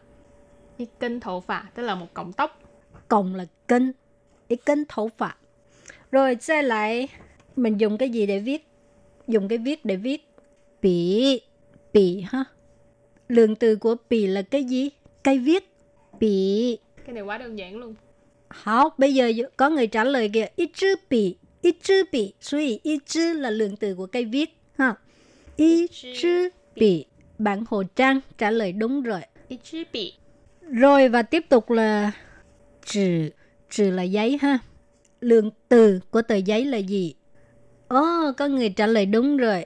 [0.77, 2.61] Y kính thổ phạ, tức là một cọng tóc.
[3.09, 3.83] Cọng là kênh,
[4.49, 5.37] ý kênh thấu phạ.
[6.12, 7.09] Rồi,再lại,
[7.57, 8.66] mình dùng cái gì để viết?
[9.29, 10.29] Dùng cái viết để viết.
[10.83, 11.40] Bỉ,
[11.93, 12.45] bỉ ha.
[13.29, 14.90] Lượng từ của bỉ là cái gì?
[15.23, 15.73] Cây viết.
[16.21, 16.79] Bỉ.
[17.07, 17.95] Cái này quá đơn giản luôn.
[18.49, 20.47] Hảo, bây giờ có người trả lời kìa.
[20.57, 24.57] Ít chữ bỉ, ít chữ bỉ.所以ít chữ là lượng từ của cây viết.
[24.79, 24.95] Ha.
[25.57, 25.90] Ít
[26.21, 27.05] chữ bỉ.
[27.38, 29.21] Bạn Hồ Trang trả lời đúng rồi.
[29.49, 30.14] Y chữ bị.
[30.71, 32.12] Rồi và tiếp tục là
[32.86, 33.30] chữ,
[33.69, 34.60] chữ là giấy ha.
[35.21, 37.15] Lượng từ của tờ giấy là gì?
[37.88, 39.65] Ồ, có người trả lời đúng rồi.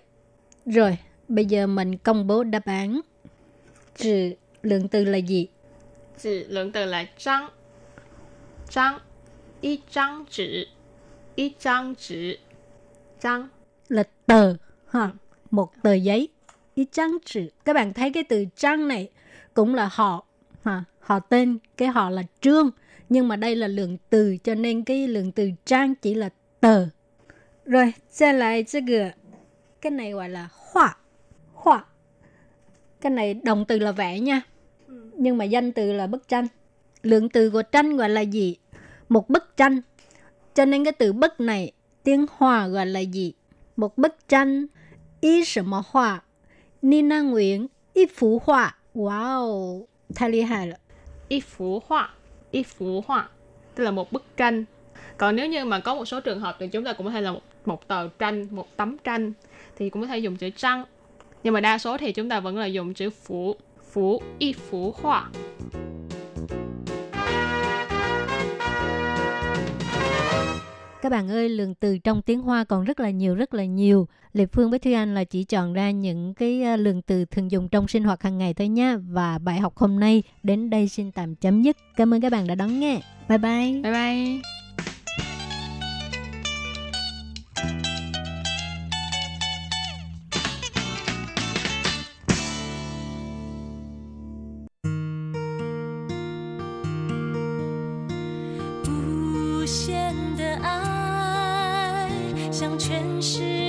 [0.66, 3.02] Rồi, bây giờ mình công bố đáp án.
[3.98, 5.48] Chữ, lượng từ là gì?
[6.22, 7.50] Chữ lượng từ là trang.
[8.70, 9.00] Trang.
[9.62, 10.66] Y trang chữ.
[11.36, 12.36] Y trang chữ.
[13.22, 13.48] Trang.
[13.90, 14.56] Là tờ
[14.90, 15.12] ha.
[15.52, 16.30] Một tờ giấy.
[16.76, 17.50] Ý trang chữ.
[17.66, 19.10] Các bạn thấy cái từ trang này
[19.54, 20.26] cũng là họ
[20.64, 22.72] ha, họ tên cái họ là trương.
[23.10, 26.88] Nhưng mà đây là lượng từ cho nên cái lượng từ trang chỉ là tờ.
[27.66, 29.12] Rồi sẽ lại cái
[29.82, 30.98] cái này gọi là họa.
[31.54, 31.86] Họa.
[33.02, 34.42] Cái này động từ là vẽ nha.
[34.88, 35.12] Ừ.
[35.18, 36.48] Nhưng mà danh từ là bức tranh.
[37.04, 38.58] Lượng từ của tranh gọi là gì?
[39.10, 39.82] Một bức tranh.
[40.54, 41.72] Cho nên cái từ bức này
[42.04, 43.34] tiếng hoa gọi là gì?
[43.76, 44.66] Một bức tranh.
[45.22, 45.44] Y
[45.88, 46.22] họa.
[46.82, 48.76] Nina nguyễn y phú họa.
[48.96, 49.84] Wow.
[50.15, 50.77] 太厉害了.
[51.29, 52.11] Y phú họa.
[52.51, 53.29] Y phú họa.
[53.75, 54.65] Tức là một bức tranh.
[55.17, 57.21] Còn nếu như mà có một số trường hợp thì chúng ta cũng có thể
[57.21, 59.33] là một, một tờ tranh, một tấm tranh.
[59.77, 60.85] Thì cũng có thể dùng chữ trang.
[61.43, 63.57] Nhưng mà đa số thì chúng ta vẫn là dùng chữ phú.
[63.93, 64.23] Phú.
[64.39, 65.31] Y phú họa.
[71.03, 74.09] Các bạn ơi, lượng từ trong tiếng Hoa còn rất là nhiều, rất là nhiều.
[74.34, 77.52] Lệ Phương với Thúy Anh là chỉ chọn ra những cái ờ, lượng từ thường
[77.52, 78.98] dùng trong sinh hoạt hàng ngày thôi nha.
[78.98, 81.78] Và bài học hôm nay đến đây xin tạm chấm dứt.
[81.96, 83.02] Cảm ơn các bạn đã đón nghe.
[83.30, 83.82] Bye bye.
[83.84, 84.42] Bye bye.
[102.40, 103.69] Hãy subscribe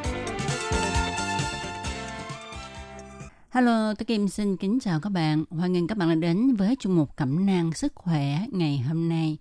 [3.51, 5.43] Hello, tôi Kim xin kính chào các bạn.
[5.49, 9.09] Hoan nghênh các bạn đã đến với chương mục Cẩm nang sức khỏe ngày hôm
[9.09, 9.37] nay.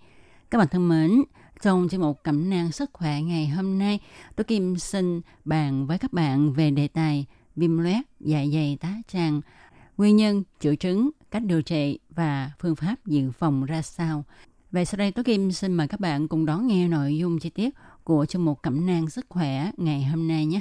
[0.50, 1.22] Các bạn thân mến,
[1.62, 4.00] trong chương mục Cẩm nang sức khỏe ngày hôm nay,
[4.36, 8.94] tôi Kim xin bàn với các bạn về đề tài viêm loét dạ dày tá
[9.08, 9.40] tràng,
[9.96, 14.24] nguyên nhân, triệu chứng, cách điều trị và phương pháp dự phòng ra sao.
[14.72, 17.50] Vậy sau đây tôi Kim xin mời các bạn cùng đón nghe nội dung chi
[17.50, 20.60] tiết của chương mục Cẩm nang sức khỏe ngày hôm nay nhé.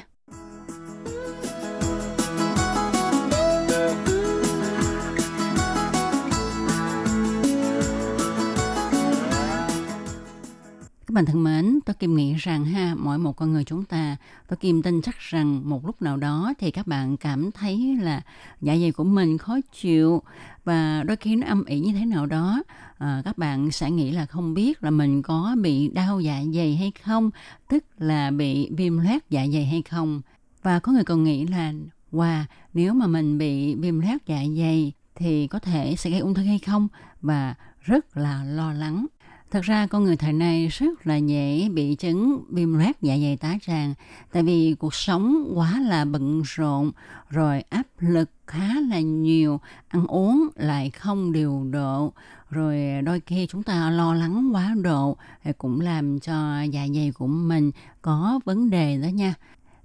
[11.10, 14.18] Các bạn thân mến, tôi Kim nghĩ rằng ha, mỗi một con người chúng ta,
[14.48, 18.22] tôi Kim tin chắc rằng một lúc nào đó thì các bạn cảm thấy là
[18.62, 20.22] dạ dày của mình khó chịu
[20.66, 22.64] và đôi khi nó âm ỉ như thế nào đó,
[22.98, 26.76] à, các bạn sẽ nghĩ là không biết là mình có bị đau dạ dày
[26.76, 27.30] hay không,
[27.70, 30.22] tức là bị viêm loét dạ dày hay không.
[30.64, 31.74] Và có người còn nghĩ là,
[32.12, 32.44] wow,
[32.74, 36.44] nếu mà mình bị viêm loét dạ dày thì có thể sẽ gây ung thư
[36.44, 36.88] hay không
[37.22, 39.06] và rất là lo lắng.
[39.52, 43.38] Thật ra con người thời nay rất là dễ bị chứng viêm loét dạ dày
[43.38, 43.94] tá tràng
[44.32, 46.92] tại vì cuộc sống quá là bận rộn
[47.30, 52.14] rồi áp lực khá là nhiều, ăn uống lại không điều độ
[52.50, 57.12] rồi đôi khi chúng ta lo lắng quá độ thì cũng làm cho dạ dày
[57.12, 59.34] của mình có vấn đề đó nha.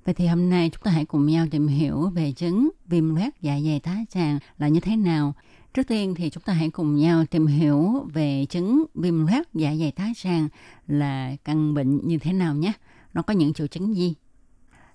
[0.04, 3.40] Vậy thì hôm nay chúng ta hãy cùng nhau tìm hiểu về chứng viêm loét
[3.40, 5.34] dạ dày tá tràng là như thế nào.
[5.74, 9.74] Trước tiên thì chúng ta hãy cùng nhau tìm hiểu về chứng viêm loét dạ
[9.80, 10.48] dày tá tràng
[10.86, 12.72] là căn bệnh như thế nào nhé.
[13.14, 14.14] Nó có những triệu chứng gì?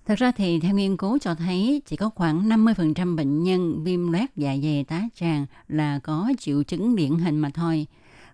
[0.06, 4.12] Thật ra thì theo nghiên cứu cho thấy chỉ có khoảng 50% bệnh nhân viêm
[4.12, 7.88] loét dạ dày tá tràng là có triệu chứng điển hình mà thôi.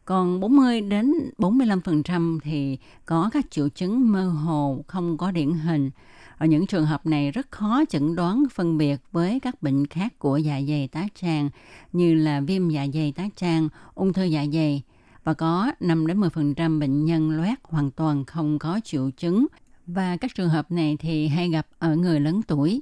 [0.06, 5.92] Còn 40 đến 45% thì có các triệu chứng mơ hồ không có điển hình.
[6.38, 10.20] Ở những trường hợp này rất khó chẩn đoán phân biệt với các bệnh khác
[10.20, 11.50] của dạ dày tá tràng
[11.94, 14.82] như là viêm dạ dày tá tràng, ung thư dạ dày
[15.24, 19.48] và có 5 đến 10% bệnh nhân loét hoàn toàn không có triệu chứng
[19.88, 22.82] và các trường hợp này thì hay gặp ở người lớn tuổi.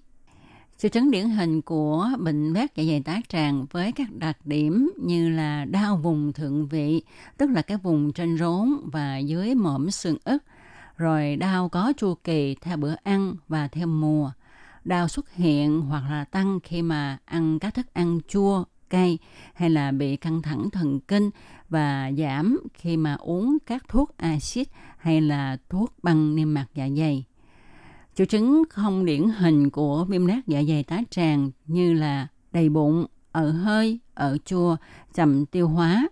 [0.78, 4.92] Triệu chứng điển hình của bệnh loét dạ dày tá tràng với các đặc điểm
[5.02, 7.02] như là đau vùng thượng vị,
[7.38, 10.44] tức là cái vùng trên rốn và dưới mõm xương ức,
[11.04, 14.32] rồi đau có chu kỳ theo bữa ăn và theo mùa.
[14.84, 19.18] Đau xuất hiện hoặc là tăng khi mà ăn các thức ăn chua, cay
[19.54, 21.30] hay là bị căng thẳng thần kinh
[21.70, 26.90] và giảm khi mà uống các thuốc axit hay là thuốc băng niêm mạc dạ
[26.98, 27.26] dày.
[28.16, 32.70] Triệu chứng không điển hình của viêm nát dạ dày tá tràng như là đầy
[32.70, 34.76] bụng, ở hơi, ở chua,
[35.14, 36.08] chậm tiêu hóa,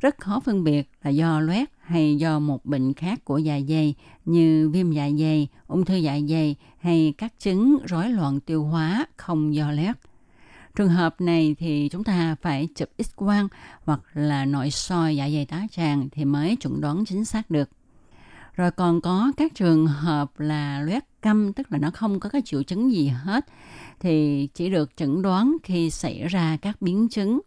[0.00, 3.94] rất khó phân biệt là do loét hay do một bệnh khác của dạ dày
[4.24, 9.06] như viêm dạ dày, ung thư dạ dày hay các chứng rối loạn tiêu hóa
[9.16, 9.96] không do loét.
[10.76, 13.48] Trường hợp này thì chúng ta phải chụp x-quang
[13.84, 17.68] hoặc là nội soi dạ dày tá tràng thì mới chuẩn đoán chính xác được.
[18.54, 22.42] Rồi còn có các trường hợp là loét câm, tức là nó không có cái
[22.44, 23.46] triệu chứng gì hết,
[24.00, 27.40] thì chỉ được chẩn đoán khi xảy ra các biến chứng.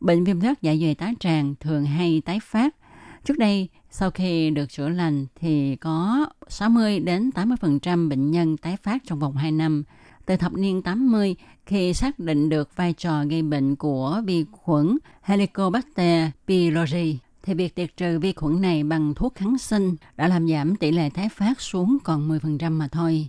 [0.00, 2.76] Bệnh viêm loét dạ dày tá tràng thường hay tái phát.
[3.24, 8.76] Trước đây, sau khi được chữa lành thì có 60 đến 80% bệnh nhân tái
[8.82, 9.84] phát trong vòng 2 năm.
[10.26, 14.98] Từ thập niên 80, khi xác định được vai trò gây bệnh của vi khuẩn
[15.22, 20.48] Helicobacter pylori, thì việc tiệt trừ vi khuẩn này bằng thuốc kháng sinh đã làm
[20.48, 23.28] giảm tỷ lệ tái phát xuống còn 10% mà thôi.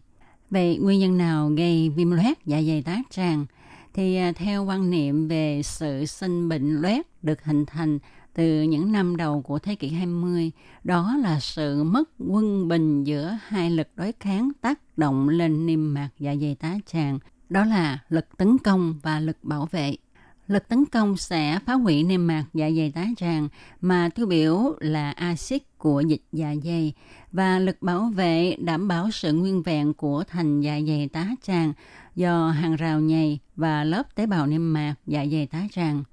[0.49, 3.45] Vậy nguyên nhân nào gây viêm loét dạ dày tá tràng?
[3.93, 7.99] Thì à, theo quan niệm về sự sinh bệnh loét được hình thành
[8.33, 10.51] từ những năm đầu của thế kỷ 20,
[10.83, 15.93] đó là sự mất quân bình giữa hai lực đối kháng tác động lên niêm
[15.93, 17.19] mạc dạ dày tá tràng,
[17.49, 19.95] đó là lực tấn công và lực bảo vệ.
[20.47, 23.47] Lực tấn công sẽ phá hủy niêm mạc dạ dày tá tràng
[23.81, 26.93] mà tiêu biểu là axit của dịch dạ dày
[27.31, 31.73] và lực bảo vệ đảm bảo sự nguyên vẹn của thành dạ dày tá tràng
[32.15, 36.03] do hàng rào nhầy và lớp tế bào niêm mạc dạ dày tá tràng.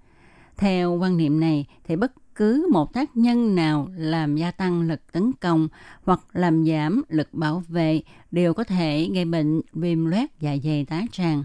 [0.58, 5.12] Theo quan niệm này thì bất cứ một tác nhân nào làm gia tăng lực
[5.12, 5.68] tấn công
[6.04, 8.00] hoặc làm giảm lực bảo vệ
[8.30, 11.44] đều có thể gây bệnh viêm loét dạ dày tá tràng.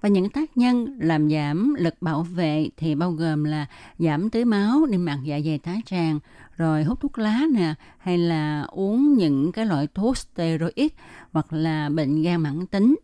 [0.00, 3.66] Và những tác nhân làm giảm lực bảo vệ thì bao gồm là
[3.98, 6.18] giảm tưới máu, niêm mạc dạ dày tá tràng,
[6.56, 10.90] rồi hút thuốc lá nè, hay là uống những cái loại thuốc steroid
[11.32, 12.96] hoặc là bệnh gan mãn tính.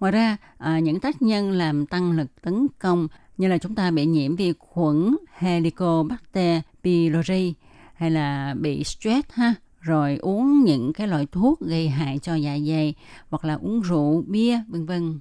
[0.00, 3.90] Ngoài ra, à, những tác nhân làm tăng lực tấn công như là chúng ta
[3.90, 7.54] bị nhiễm vi khuẩn Helicobacter pylori
[7.94, 12.58] hay là bị stress ha, rồi uống những cái loại thuốc gây hại cho dạ
[12.68, 12.94] dày
[13.28, 15.20] hoặc là uống rượu, bia, vân vân.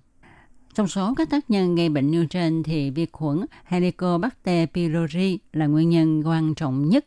[0.73, 5.67] Trong số các tác nhân gây bệnh nêu trên thì vi khuẩn Helicobacter pylori là
[5.67, 7.05] nguyên nhân quan trọng nhất.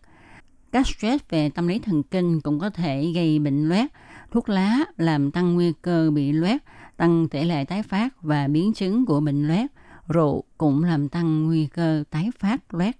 [0.72, 3.90] Các stress về tâm lý thần kinh cũng có thể gây bệnh loét.
[4.30, 6.62] Thuốc lá làm tăng nguy cơ bị loét,
[6.96, 9.70] tăng tỷ lệ tái phát và biến chứng của bệnh loét.
[10.08, 12.96] Rượu cũng làm tăng nguy cơ tái phát loét.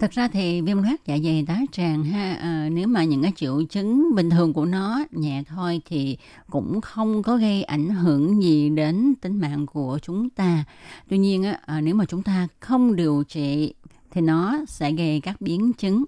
[0.00, 3.32] Thật ra thì viêm loét dạ dày tá tràng ha à, nếu mà những cái
[3.36, 6.16] triệu chứng bình thường của nó nhẹ thôi thì
[6.50, 10.64] cũng không có gây ảnh hưởng gì đến tính mạng của chúng ta.
[11.08, 13.74] Tuy nhiên á, à, nếu mà chúng ta không điều trị
[14.10, 16.04] thì nó sẽ gây các biến chứng.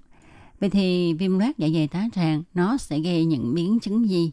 [0.61, 4.31] Vậy thì viêm loét dạ dày tá tràng nó sẽ gây những biến chứng gì?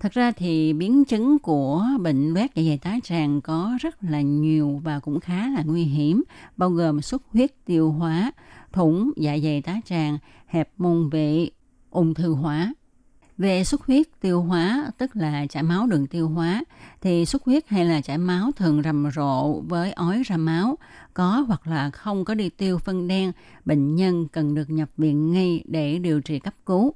[0.00, 4.20] Thật ra thì biến chứng của bệnh loét dạ dày tá tràng có rất là
[4.20, 6.22] nhiều và cũng khá là nguy hiểm,
[6.56, 8.32] bao gồm xuất huyết tiêu hóa,
[8.72, 11.50] thủng dạ dày tá tràng, hẹp môn vị,
[11.90, 12.74] ung thư hóa.
[13.38, 16.64] Về xuất huyết tiêu hóa, tức là chảy máu đường tiêu hóa,
[17.00, 20.78] thì xuất huyết hay là chảy máu thường rầm rộ với ói ra máu,
[21.14, 23.32] có hoặc là không có đi tiêu phân đen,
[23.64, 26.94] bệnh nhân cần được nhập viện ngay để điều trị cấp cứu.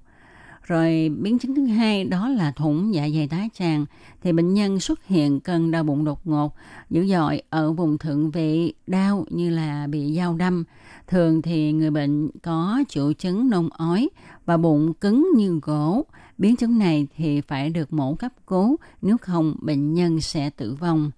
[0.67, 3.87] Rồi biến chứng thứ hai đó là thủng dạ dày tá tràng
[4.23, 6.55] thì bệnh nhân xuất hiện cơn đau bụng đột ngột,
[6.91, 10.65] dữ dội ở vùng thượng vị, đau như là bị dao đâm.
[11.07, 14.09] Thường thì người bệnh có triệu chứng nôn ói
[14.45, 16.07] và bụng cứng như gỗ.
[16.39, 20.75] Biến chứng này thì phải được mổ cấp cứu, nếu không bệnh nhân sẽ tử
[20.81, 21.11] vong.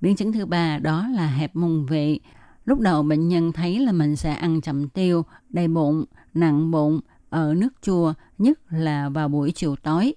[0.00, 2.20] Biến chứng thứ ba đó là hẹp mùng vị.
[2.64, 6.04] Lúc đầu bệnh nhân thấy là mình sẽ ăn chậm tiêu, đầy bụng,
[6.34, 7.00] nặng bụng,
[7.30, 10.14] ở nước chua, nhất là vào buổi chiều tối.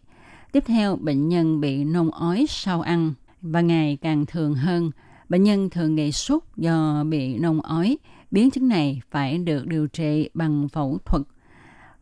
[0.51, 4.91] Tiếp theo, bệnh nhân bị nôn ói sau ăn và ngày càng thường hơn.
[5.29, 7.97] Bệnh nhân thường gây sốt do bị nôn ói.
[8.31, 11.21] Biến chứng này phải được điều trị bằng phẫu thuật.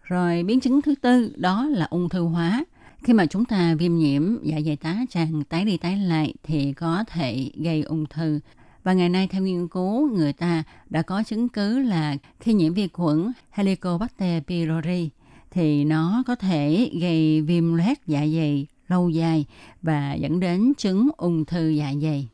[0.03, 2.65] Rồi biến chứng thứ tư đó là ung thư hóa.
[3.03, 6.73] Khi mà chúng ta viêm nhiễm dạ dày tá tràng tái đi tái lại thì
[6.73, 8.39] có thể gây ung thư.
[8.83, 12.73] Và ngày nay theo nghiên cứu, người ta đã có chứng cứ là khi nhiễm
[12.73, 15.09] vi khuẩn Helicobacter pylori
[15.51, 19.45] thì nó có thể gây viêm loét dạ dày lâu dài
[19.81, 22.27] và dẫn đến chứng ung thư dạ dày.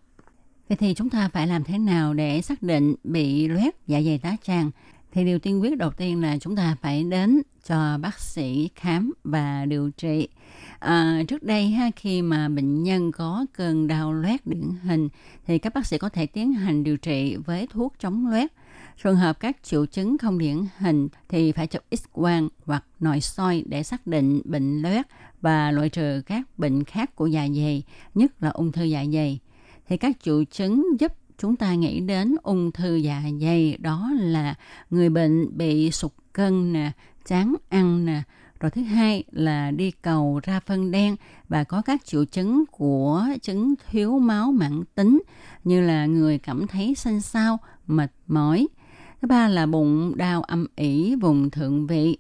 [0.70, 4.18] Vậy thì chúng ta phải làm thế nào để xác định bị loét dạ dày
[4.18, 4.72] tá tràng?
[5.12, 9.12] Thì điều tiên quyết đầu tiên là chúng ta phải đến cho bác sĩ khám
[9.24, 10.28] và điều trị.
[10.80, 15.10] À, trước đây ha, khi mà bệnh nhân có cơn đau loét điển hình
[15.48, 18.52] thì các bác sĩ có thể tiến hành điều trị với thuốc chống loét.
[19.04, 23.64] Trường hợp các triệu chứng không điển hình thì phải chụp x-quang hoặc nội soi
[23.68, 25.06] để xác định bệnh loét
[25.42, 27.84] và loại trừ các bệnh khác của dạ dày,
[28.16, 29.40] nhất là ung thư dạ dày.
[29.88, 34.56] Thì các triệu chứng giúp chúng ta nghĩ đến ung thư dạ dày đó là
[34.90, 36.92] người bệnh bị sụt cân nè,
[37.26, 38.22] chán ăn nè,
[38.60, 41.16] rồi thứ hai là đi cầu ra phân đen
[41.50, 45.22] và có các triệu chứng của chứng thiếu máu mãn tính
[45.64, 48.68] như là người cảm thấy xanh xao, mệt mỏi.
[49.22, 52.18] Thứ ba là bụng đau âm ỉ vùng thượng vị.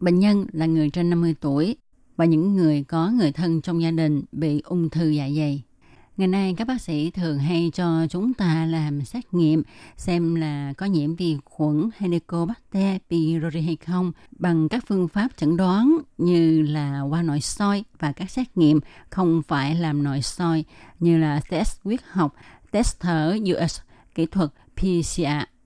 [0.00, 1.76] Bệnh nhân là người trên 50 tuổi
[2.16, 5.62] và những người có người thân trong gia đình bị ung thư dạ dày.
[6.18, 9.62] Ngày nay các bác sĩ thường hay cho chúng ta làm xét nghiệm
[9.96, 15.56] xem là có nhiễm vi khuẩn Helicobacter pylori hay không bằng các phương pháp chẩn
[15.56, 20.64] đoán như là qua nội soi và các xét nghiệm không phải làm nội soi
[20.98, 22.34] như là test huyết học,
[22.70, 23.80] test thở US,
[24.14, 25.57] kỹ thuật PCR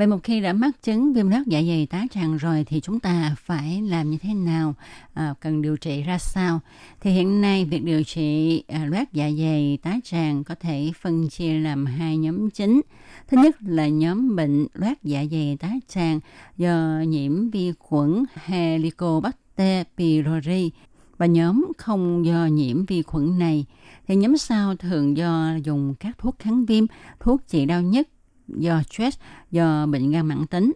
[0.00, 3.00] Vậy một khi đã mắc chứng viêm loét dạ dày tá tràng rồi thì chúng
[3.00, 4.74] ta phải làm như thế nào,
[5.14, 6.60] à, cần điều trị ra sao?
[7.00, 11.28] Thì hiện nay việc điều trị à, loét dạ dày tá tràng có thể phân
[11.28, 12.80] chia làm hai nhóm chính.
[13.28, 16.20] Thứ nhất là nhóm bệnh loét dạ dày tá tràng
[16.56, 20.70] do nhiễm vi khuẩn Helicobacter pylori
[21.18, 23.64] và nhóm không do nhiễm vi khuẩn này
[24.08, 26.84] thì nhóm sau thường do dùng các thuốc kháng viêm,
[27.20, 28.08] thuốc trị đau nhất
[28.56, 29.18] do stress,
[29.50, 30.72] do bệnh gan mãn tính.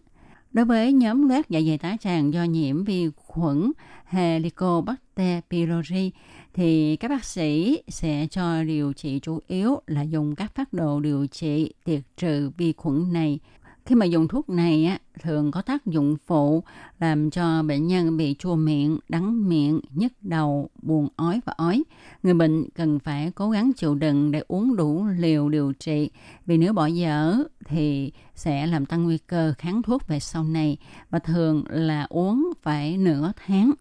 [0.52, 3.72] Đối với nhóm loét dạ dày tá tràng do nhiễm vi khuẩn
[4.04, 6.10] Helicobacter pylori,
[6.54, 11.00] thì các bác sĩ sẽ cho điều trị chủ yếu là dùng các phát đồ
[11.00, 13.38] điều trị tiệt trừ vi khuẩn này
[13.86, 16.62] khi mà dùng thuốc này á, thường có tác dụng phụ
[16.98, 21.84] làm cho bệnh nhân bị chua miệng, đắng miệng, nhức đầu, buồn ói và ói.
[22.22, 26.10] Người bệnh cần phải cố gắng chịu đựng để uống đủ liều điều trị.
[26.46, 30.76] Vì nếu bỏ dở thì sẽ làm tăng nguy cơ kháng thuốc về sau này
[31.10, 33.72] và thường là uống phải nửa tháng.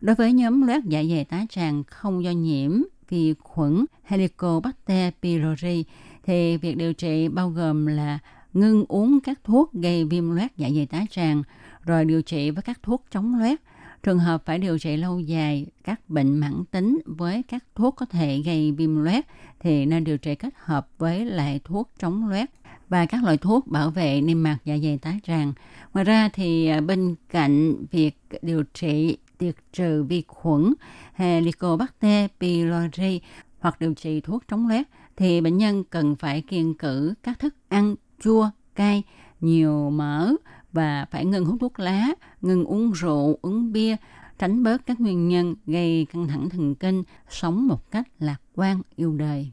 [0.00, 5.84] Đối với nhóm loét dạ dày tá tràng không do nhiễm vi khuẩn Helicobacter pylori
[6.22, 8.18] thì việc điều trị bao gồm là
[8.52, 11.42] ngưng uống các thuốc gây viêm loét dạ dày tá tràng,
[11.84, 13.60] rồi điều trị với các thuốc chống loét.
[14.02, 18.06] Trường hợp phải điều trị lâu dài các bệnh mãn tính với các thuốc có
[18.06, 19.24] thể gây viêm loét
[19.60, 22.50] thì nên điều trị kết hợp với lại thuốc chống loét
[22.88, 25.52] và các loại thuốc bảo vệ niêm mạc dạ dày tá tràng.
[25.94, 30.74] Ngoài ra thì à, bên cạnh việc điều trị tiệt trừ vi khuẩn
[31.14, 33.20] Helicobacter pylori
[33.60, 34.86] hoặc điều trị thuốc chống loét
[35.16, 39.02] thì bệnh nhân cần phải kiêng cử các thức ăn chua, cay,
[39.40, 40.32] nhiều mỡ
[40.72, 42.06] và phải ngừng hút thuốc lá,
[42.40, 43.96] ngừng uống rượu, uống bia,
[44.38, 48.82] tránh bớt các nguyên nhân gây căng thẳng thần kinh, sống một cách lạc quan,
[48.96, 49.50] yêu đời.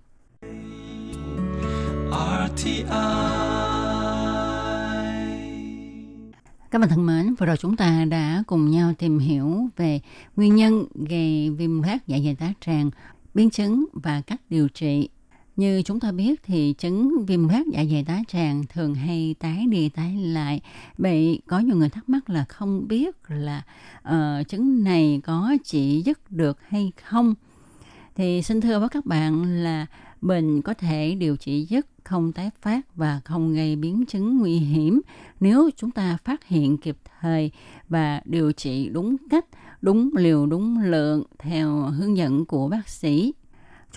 [6.72, 10.00] Các bạn thân mến, vừa rồi chúng ta đã cùng nhau tìm hiểu về
[10.36, 12.92] nguyên nhân gây viêm loét dạ dày tá tràng,
[13.34, 15.10] biến chứng và cách điều trị
[15.58, 19.66] như chúng ta biết thì chứng viêm loét dạ dày tá tràng thường hay tái
[19.70, 20.62] đi tái lại.
[20.98, 23.64] Vậy có nhiều người thắc mắc là không biết là
[24.10, 27.36] uh, chứng này có chỉ dứt được hay không.
[28.16, 29.86] Thì xin thưa với các bạn là
[30.22, 34.58] bệnh có thể điều trị dứt không tái phát và không gây biến chứng nguy
[34.58, 35.02] hiểm
[35.40, 37.52] nếu chúng ta phát hiện kịp thời
[37.90, 39.46] và điều trị đúng cách,
[39.82, 43.34] đúng liều, đúng lượng theo hướng dẫn của bác sĩ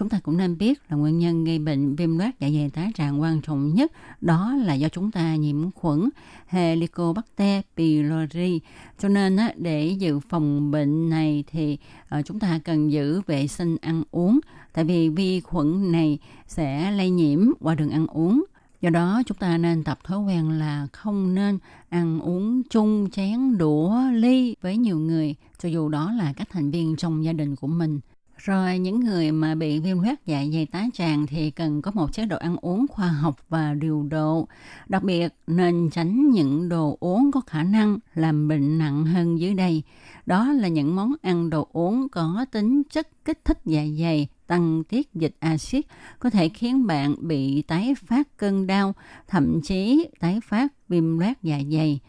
[0.01, 2.91] chúng ta cũng nên biết là nguyên nhân gây bệnh viêm loét dạ dày tá
[2.95, 6.09] tràng quan trọng nhất đó là do chúng ta nhiễm khuẩn
[6.47, 8.61] Helicobacter pylori.
[8.99, 11.79] Cho nên á, để dự phòng bệnh này thì
[12.09, 14.41] ờ, chúng ta cần giữ vệ sinh ăn uống
[14.73, 18.45] tại vì vi khuẩn này sẽ lây nhiễm qua đường ăn uống.
[18.81, 23.59] Do đó chúng ta nên tập thói quen là không nên ăn uống chung chén
[23.59, 27.57] đũa ly với nhiều người cho dù đó là các thành viên trong gia đình
[27.57, 28.01] của mình
[28.45, 32.13] rồi những người mà bị viêm loét dạ dày tá tràng thì cần có một
[32.13, 34.49] chế độ ăn uống khoa học và điều độ.
[34.89, 39.55] Đặc biệt nên tránh những đồ uống có khả năng làm bệnh nặng hơn dưới
[39.55, 39.83] đây.
[40.27, 44.85] Đó là những món ăn đồ uống có tính chất kích thích dạ dày, tăng
[44.85, 45.87] tiết dịch axit
[46.19, 48.95] có thể khiến bạn bị tái phát cơn đau,
[49.29, 52.01] thậm chí tái phát viêm loét dạ dày.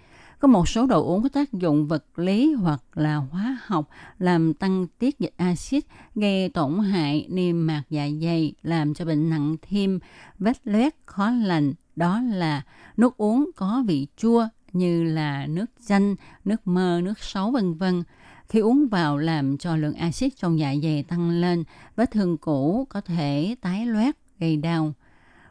[0.41, 3.89] Có một số đồ uống có tác dụng vật lý hoặc là hóa học
[4.19, 5.85] làm tăng tiết dịch axit,
[6.15, 9.99] gây tổn hại niêm mạc dạ dày, làm cho bệnh nặng thêm,
[10.39, 11.73] vết loét khó lành.
[11.95, 12.61] Đó là
[12.97, 16.15] nước uống có vị chua như là nước chanh,
[16.45, 18.03] nước mơ, nước sấu vân vân.
[18.49, 21.63] Khi uống vào làm cho lượng axit trong dạ dày tăng lên,
[21.95, 24.93] vết thương cũ có thể tái loét, gây đau.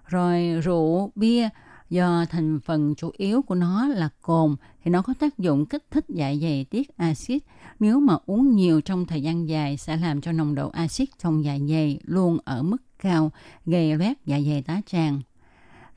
[0.07, 1.49] Rồi rượu, bia,
[1.91, 5.85] do thành phần chủ yếu của nó là cồn thì nó có tác dụng kích
[5.91, 7.43] thích dạ dày tiết axit.
[7.81, 11.45] Nếu mà uống nhiều trong thời gian dài sẽ làm cho nồng độ axit trong
[11.45, 13.33] dạ dày luôn ở mức cao,
[13.67, 15.21] gây loét dạ dày tá tràng.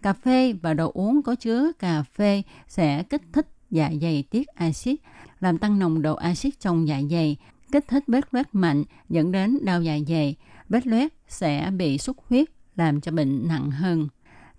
[0.01, 4.47] Cà phê và đồ uống có chứa cà phê sẽ kích thích dạ dày tiết
[4.47, 4.99] axit,
[5.39, 7.37] làm tăng nồng độ axit trong dạ dày,
[7.71, 10.35] kích thích vết loét mạnh dẫn đến đau dạ dày.
[10.69, 14.07] Vết loét sẽ bị xuất huyết, làm cho bệnh nặng hơn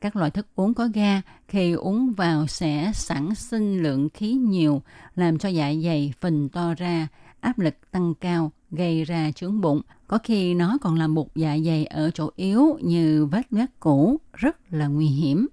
[0.05, 4.83] các loại thức uống có ga khi uống vào sẽ sản sinh lượng khí nhiều,
[5.17, 7.09] làm cho dạ dày phình to ra,
[7.41, 9.81] áp lực tăng cao, gây ra chướng bụng.
[10.07, 14.21] Có khi nó còn làm bục dạ dày ở chỗ yếu như vết loét cũ,
[14.33, 15.47] rất là nguy hiểm.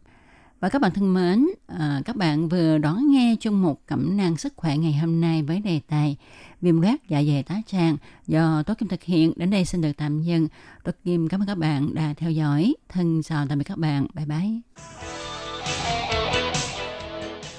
[0.62, 4.38] Và các bạn thân mến, à, các bạn vừa đón nghe chung một cẩm nang
[4.38, 6.18] sức khỏe ngày hôm nay với đề tài
[6.62, 7.98] viêm loét dạ dày tá tràng
[8.28, 9.34] do Tố Kim thực hiện.
[9.36, 10.48] Đến đây xin được tạm dừng.
[10.84, 12.76] Tố Kim cảm ơn các bạn đã theo dõi.
[12.90, 14.08] Thân chào tạm biệt các bạn.
[14.14, 14.50] Bye bye.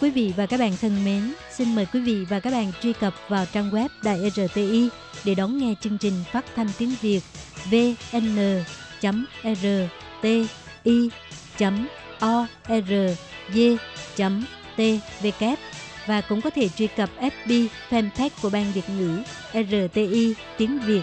[0.00, 2.92] Quý vị và các bạn thân mến, xin mời quý vị và các bạn truy
[2.92, 4.88] cập vào trang web Đài RTI
[5.24, 7.20] để đón nghe chương trình phát thanh tiếng Việt
[12.22, 12.46] o
[14.16, 14.44] chấm
[14.76, 14.80] t
[15.22, 15.58] v k
[16.06, 21.02] và cũng có thể truy cập FB fanpage của Ban Việt ngữ RTI tiếng Việt.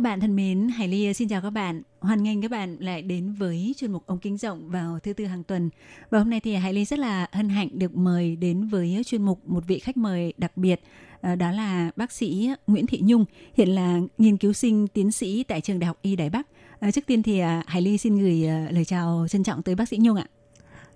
[0.00, 1.82] Các bạn thân mến, Hải Ly xin chào các bạn.
[2.00, 5.24] Hoan nghênh các bạn lại đến với chuyên mục ống kính rộng vào thứ tư
[5.24, 5.70] hàng tuần.
[6.10, 9.22] Và hôm nay thì Hải Ly rất là hân hạnh được mời đến với chuyên
[9.22, 10.80] mục một vị khách mời đặc biệt
[11.20, 13.24] ờ, đó là bác sĩ Nguyễn Thị Nhung,
[13.54, 16.46] hiện là nghiên cứu sinh tiến sĩ tại trường Đại học Y Đài Bắc.
[16.80, 19.88] Ờ, trước tiên thì ờ, Hải Ly xin gửi lời chào trân trọng tới bác
[19.88, 20.26] sĩ Nhung ạ.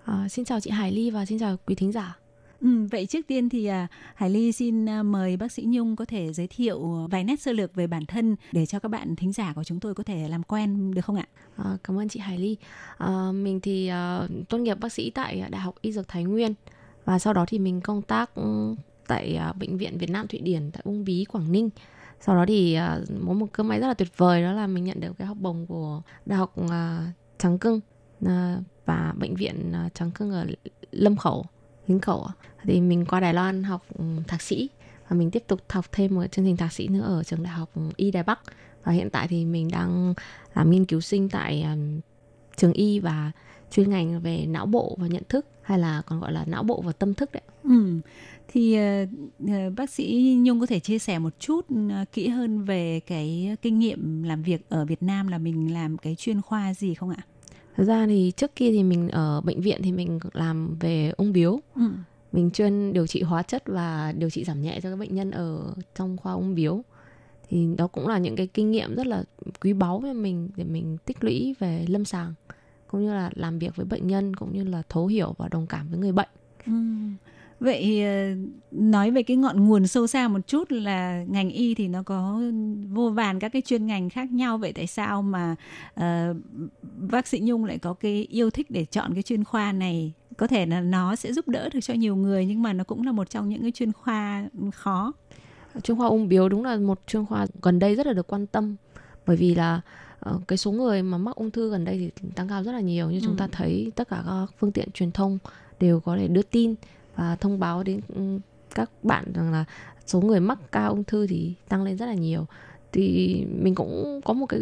[0.05, 2.24] À, xin chào chị Hải Ly và xin chào quý thính giả.
[2.61, 6.05] Ừ, vậy trước tiên thì à, Hải Ly xin à, mời bác sĩ Nhung có
[6.05, 9.33] thể giới thiệu vài nét sơ lược về bản thân để cho các bạn thính
[9.33, 11.27] giả của chúng tôi có thể làm quen được không ạ?
[11.55, 12.57] À, cảm ơn chị Hải Ly.
[12.97, 16.53] À, mình thì à, tốt nghiệp bác sĩ tại Đại học Y Dược Thái Nguyên
[17.05, 18.75] và sau đó thì mình công tác ừ,
[19.07, 21.69] tại à, bệnh viện Việt Nam Thụy Điển tại Uông Bí Quảng Ninh
[22.19, 24.83] sau đó thì uh, có một cơ may rất là tuyệt vời đó là mình
[24.83, 27.79] nhận được cái học bổng của đại học à, uh, Trắng Cưng
[28.25, 28.29] uh,
[28.85, 30.45] và bệnh viện uh, Trắng Cưng ở
[30.91, 31.45] Lâm Khẩu
[31.87, 32.27] Lính Khẩu
[32.63, 34.69] thì mình qua Đài Loan học ừ, thạc sĩ
[35.09, 37.53] và mình tiếp tục học thêm một chương trình thạc sĩ nữa ở trường đại
[37.53, 38.39] học ừ, Y Đài Bắc
[38.83, 40.13] và hiện tại thì mình đang
[40.55, 41.99] làm nghiên cứu sinh tại um,
[42.55, 43.31] trường y và
[43.71, 46.81] chuyên ngành về não bộ và nhận thức hay là còn gọi là não bộ
[46.81, 47.43] và tâm thức đấy.
[47.63, 47.99] Ừ
[48.55, 48.77] thì
[49.43, 53.55] uh, bác sĩ Nhung có thể chia sẻ một chút uh, kỹ hơn về cái
[53.61, 57.09] kinh nghiệm làm việc ở Việt Nam là mình làm cái chuyên khoa gì không
[57.09, 57.23] ạ?
[57.75, 61.33] Thực ra thì trước kia thì mình ở bệnh viện thì mình làm về ung
[61.33, 61.59] biếu.
[61.75, 61.81] Ừ.
[62.31, 65.31] Mình chuyên điều trị hóa chất và điều trị giảm nhẹ cho các bệnh nhân
[65.31, 66.81] ở trong khoa ung biếu.
[67.49, 69.23] Thì đó cũng là những cái kinh nghiệm rất là
[69.61, 72.33] quý báu với mình để mình tích lũy về lâm sàng
[72.87, 75.67] cũng như là làm việc với bệnh nhân cũng như là thấu hiểu và đồng
[75.67, 76.29] cảm với người bệnh.
[76.65, 76.71] Ừ.
[77.59, 78.35] Vậy ờ,
[78.71, 82.41] nói về cái ngọn nguồn sâu xa một chút là ngành y thì nó có
[82.89, 84.57] vô vàn các cái chuyên ngành khác nhau.
[84.57, 85.55] Vậy tại sao mà
[85.93, 86.35] uh,
[87.11, 90.13] bác sĩ Nhung lại có cái yêu thích để chọn cái chuyên khoa này?
[90.37, 93.05] Có thể là nó sẽ giúp đỡ được cho nhiều người nhưng mà nó cũng
[93.05, 95.13] là một trong những cái chuyên khoa khó.
[95.83, 98.47] Chuyên khoa ung biếu đúng là một chuyên khoa gần đây rất là được quan
[98.47, 98.75] tâm.
[99.25, 99.81] Bởi vì là
[100.29, 102.79] uh, cái số người mà mắc ung thư gần đây thì tăng cao rất là
[102.79, 103.11] nhiều.
[103.11, 103.23] Như ừ.
[103.25, 105.37] chúng ta thấy tất cả các phương tiện truyền thông
[105.79, 106.75] đều có thể đưa tin
[107.15, 108.21] và thông báo đến ừ,
[108.75, 109.65] các bạn rằng là
[110.05, 112.45] số người mắc ca ung thư thì tăng lên rất là nhiều.
[112.91, 114.59] Thì mình cũng có một cái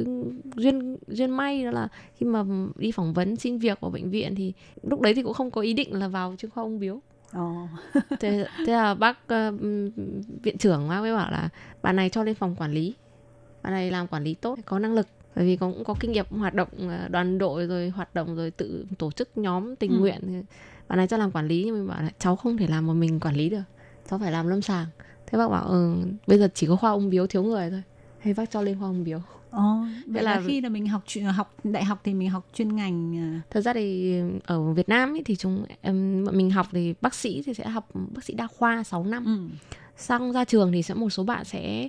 [0.55, 2.43] duyên duyên may đó là khi mà
[2.75, 5.61] đi phỏng vấn xin việc vào bệnh viện thì lúc đấy thì cũng không có
[5.61, 6.99] ý định là vào chuyên khoa ung biếu.
[7.37, 7.69] Oh.
[8.19, 9.59] thế, thế là bác uh,
[10.43, 11.49] viện trưởng bác mới bảo là
[11.81, 12.95] bạn này cho lên phòng quản lý.
[13.63, 15.07] Bạn này làm quản lý tốt có năng lực.
[15.35, 18.51] Bởi vì cũng có kinh nghiệm hoạt động ờ, đoàn đội rồi hoạt động rồi
[18.51, 19.97] tự tổ chức nhóm tình ừ.
[19.97, 20.43] nguyện
[20.87, 22.93] bạn này cho làm quản lý nhưng mình bảo là cháu không thể làm một
[22.93, 23.63] mình quản lý được.
[24.09, 24.85] Cháu phải làm lâm sàng.
[25.27, 25.95] Thế bác bảo ừ,
[26.27, 27.83] bây giờ chỉ có khoa ung biếu thiếu người thôi.
[28.19, 29.19] Hay bác cho lên khoa ung biếu.
[29.51, 31.01] Ồ, vậy là, là khi là mình học
[31.35, 33.41] học đại học thì mình học chuyên ngành à?
[33.49, 37.43] thật ra thì ở Việt Nam ấy thì chúng em mình học thì bác sĩ
[37.45, 39.25] thì sẽ học bác sĩ đa khoa 6 năm.
[39.25, 39.67] Ừ.
[39.97, 41.87] xong ra trường thì sẽ một số bạn sẽ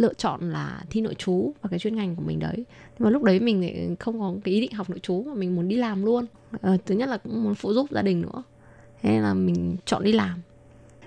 [0.00, 2.64] lựa chọn là thi nội chú và cái chuyên ngành của mình đấy.
[2.98, 5.56] Nhưng mà lúc đấy mình không có cái ý định học nội chú mà mình
[5.56, 6.26] muốn đi làm luôn.
[6.62, 8.42] À, thứ nhất là cũng muốn phụ giúp gia đình nữa.
[9.02, 10.40] Thế là mình chọn đi làm.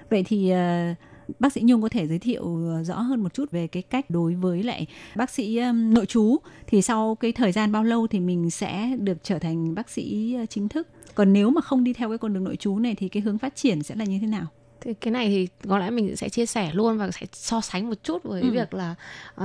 [0.09, 0.97] Vậy thì uh,
[1.39, 4.09] bác sĩ Nhung có thể giới thiệu ờ, rõ hơn một chút về cái cách
[4.09, 6.37] đối với lại bác sĩ nội chú
[6.67, 10.37] thì sau cái thời gian bao lâu thì mình sẽ được trở thành bác sĩ
[10.49, 10.87] chính thức?
[11.15, 13.37] Còn nếu mà không đi theo cái con đường nội chú này thì cái hướng
[13.37, 14.47] phát triển sẽ là như thế nào?
[14.81, 17.89] Thì cái này thì có lẽ mình sẽ chia sẻ luôn và sẽ so sánh
[17.89, 18.51] một chút với ừ.
[18.51, 18.95] việc là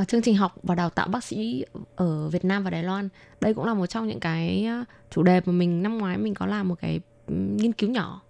[0.01, 1.64] uh, chương trình học và đào tạo bác sĩ
[1.97, 3.09] ở Việt Nam và Đài Loan.
[3.41, 4.68] Đây cũng là một trong những cái
[5.11, 8.22] chủ đề mà mình năm ngoái mình có làm một cái nghiên cứu nhỏ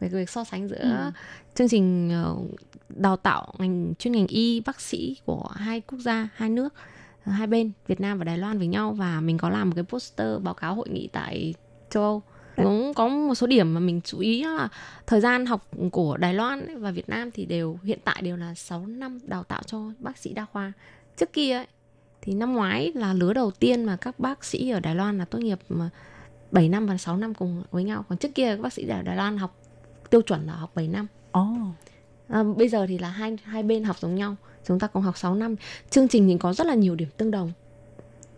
[0.00, 1.10] về việc so sánh giữa ừ.
[1.54, 2.50] chương trình uh,
[2.88, 6.74] đào tạo ngành chuyên ngành y bác sĩ của hai quốc gia, hai nước,
[7.22, 9.84] hai bên Việt Nam và Đài Loan với nhau và mình có làm một cái
[9.84, 11.54] poster báo cáo hội nghị tại
[11.90, 12.22] châu Âu
[12.56, 14.68] cũng có một số điểm mà mình chú ý là
[15.06, 18.54] thời gian học của Đài Loan và Việt Nam thì đều hiện tại đều là
[18.54, 20.72] 6 năm đào tạo cho bác sĩ đa khoa.
[21.16, 21.66] Trước kia ấy,
[22.22, 25.24] thì năm ngoái là lứa đầu tiên mà các bác sĩ ở Đài Loan là
[25.24, 25.90] tốt nghiệp mà
[26.50, 28.04] 7 năm và 6 năm cùng với nhau.
[28.08, 29.56] Còn trước kia các bác sĩ ở Đài Loan học
[30.10, 31.06] tiêu chuẩn là học 7 năm.
[31.38, 31.58] Oh.
[32.28, 35.18] à, bây giờ thì là hai hai bên học giống nhau chúng ta cùng học
[35.18, 35.56] 6 năm.
[35.90, 37.52] Chương trình thì có rất là nhiều điểm tương đồng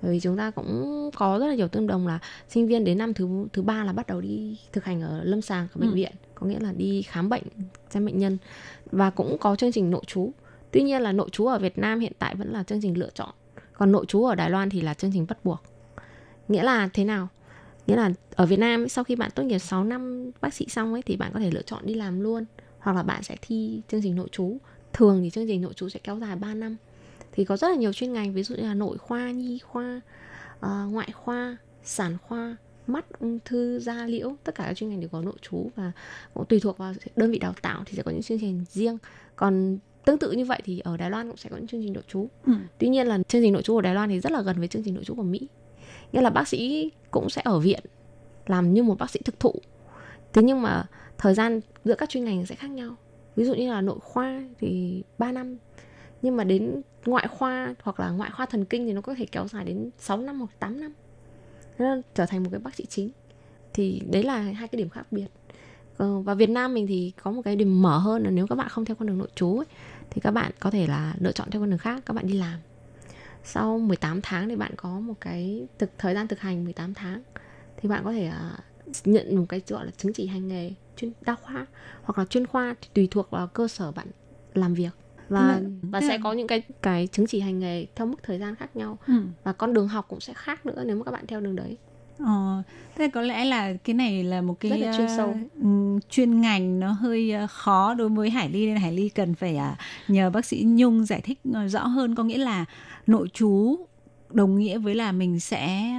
[0.02, 2.18] bởi vì chúng ta cũng có rất là nhiều tương đồng là
[2.48, 5.42] sinh viên đến năm thứ thứ ba là bắt đầu đi thực hành ở lâm
[5.42, 5.94] sàng ở bệnh ừ.
[5.94, 6.12] viện.
[6.34, 7.42] Có nghĩa là đi khám bệnh
[7.90, 8.38] xem bệnh nhân.
[8.90, 10.32] Và cũng có chương trình nội trú.
[10.70, 13.10] Tuy nhiên là nội trú ở Việt Nam hiện tại vẫn là chương trình lựa
[13.14, 13.30] chọn.
[13.72, 15.62] Còn nội trú ở Đài Loan thì là chương trình bắt buộc.
[16.48, 17.28] Nghĩa là thế nào?
[17.86, 20.66] Nghĩa là ở Việt Nam ấy, sau khi bạn tốt nghiệp 6 năm bác sĩ
[20.68, 22.44] xong ấy thì bạn có thể lựa chọn đi làm luôn.
[22.78, 24.56] Hoặc là bạn sẽ thi chương trình nội trú.
[24.92, 26.76] Thường thì chương trình nội trú sẽ kéo dài 3 năm
[27.38, 30.00] thì có rất là nhiều chuyên ngành ví dụ như là nội khoa nhi khoa
[30.56, 35.00] uh, ngoại khoa sản khoa mắt ung thư da liễu tất cả các chuyên ngành
[35.00, 35.92] đều có nội trú và
[36.34, 38.98] cũng tùy thuộc vào đơn vị đào tạo thì sẽ có những chương trình riêng.
[39.36, 41.92] Còn tương tự như vậy thì ở Đài Loan cũng sẽ có những chương trình
[41.92, 42.52] nội trú Ừ.
[42.78, 44.68] tuy nhiên là chương trình nội trú của Đài Loan thì rất là gần với
[44.68, 45.48] chương trình nội trú của Mỹ.
[46.12, 47.80] Nghĩa là bác sĩ cũng sẽ ở viện
[48.46, 49.54] làm như một bác sĩ thực thụ.
[50.32, 50.84] Thế nhưng mà
[51.18, 52.96] thời gian giữa các chuyên ngành sẽ khác nhau.
[53.36, 55.58] Ví dụ như là nội khoa thì 3 năm
[56.22, 59.26] nhưng mà đến ngoại khoa hoặc là ngoại khoa thần kinh thì nó có thể
[59.26, 60.92] kéo dài đến 6 năm hoặc 8 năm.
[61.78, 63.10] Nó trở thành một cái bác sĩ chính.
[63.74, 65.26] Thì đấy là hai cái điểm khác biệt.
[65.96, 68.54] Ờ, và Việt Nam mình thì có một cái điểm mở hơn là nếu các
[68.54, 69.66] bạn không theo con đường nội trú ấy,
[70.10, 72.34] thì các bạn có thể là lựa chọn theo con đường khác các bạn đi
[72.34, 72.58] làm.
[73.44, 77.22] Sau 18 tháng thì bạn có một cái thực thời gian thực hành 18 tháng
[77.76, 81.12] thì bạn có thể uh, nhận một cái gọi là chứng chỉ hành nghề chuyên
[81.20, 81.66] đa khoa
[82.02, 84.06] hoặc là chuyên khoa thì tùy thuộc vào cơ sở bạn
[84.54, 84.90] làm việc
[85.28, 88.54] và và sẽ có những cái cái chứng chỉ hành nghề theo mức thời gian
[88.54, 89.14] khác nhau Ừ.
[89.44, 91.76] và con đường học cũng sẽ khác nữa nếu mà các bạn theo đường đấy
[92.18, 92.62] Ờ,
[92.96, 95.36] thế có lẽ là cái này là một cái Rất là chuyên ờ, sâu.
[95.62, 99.34] ừm, chuyên ngành nó hơi ờ, khó đối với Hải Ly nên Hải Ly cần
[99.34, 99.76] phải à,
[100.08, 102.64] nhờ bác sĩ Nhung giải thích ờ, rõ hơn có nghĩa là
[103.06, 103.76] nội trú
[104.30, 105.90] đồng nghĩa với là mình sẽ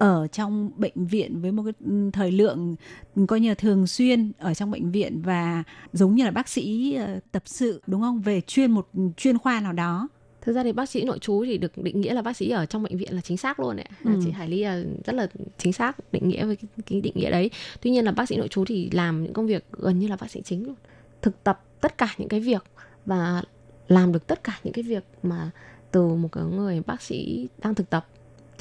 [0.00, 2.76] ở trong bệnh viện với một cái ừm, thời lượng
[3.14, 6.48] ừm, coi như là thường xuyên ở trong bệnh viện và giống như là bác
[6.48, 10.08] sĩ ờ, tập sự đúng không về chuyên một chuyên khoa nào đó
[10.40, 12.66] Thực ra thì bác sĩ nội trú thì được định nghĩa là bác sĩ ở
[12.66, 13.76] trong bệnh viện là chính xác luôn.
[13.76, 14.20] Là Ừ.
[14.24, 15.28] Chị Hải Ly là rất là
[15.58, 17.50] chính xác định nghĩa với cái, cái định nghĩa đấy.
[17.80, 20.16] Tuy nhiên là bác sĩ nội trú thì làm những công việc gần như là
[20.20, 20.74] bác sĩ chính luôn.
[21.22, 22.64] Thực tập tất cả những cái việc
[23.06, 23.42] và
[23.88, 25.50] làm được tất cả những cái việc mà
[25.90, 28.06] từ một cái người bác sĩ đang thực tập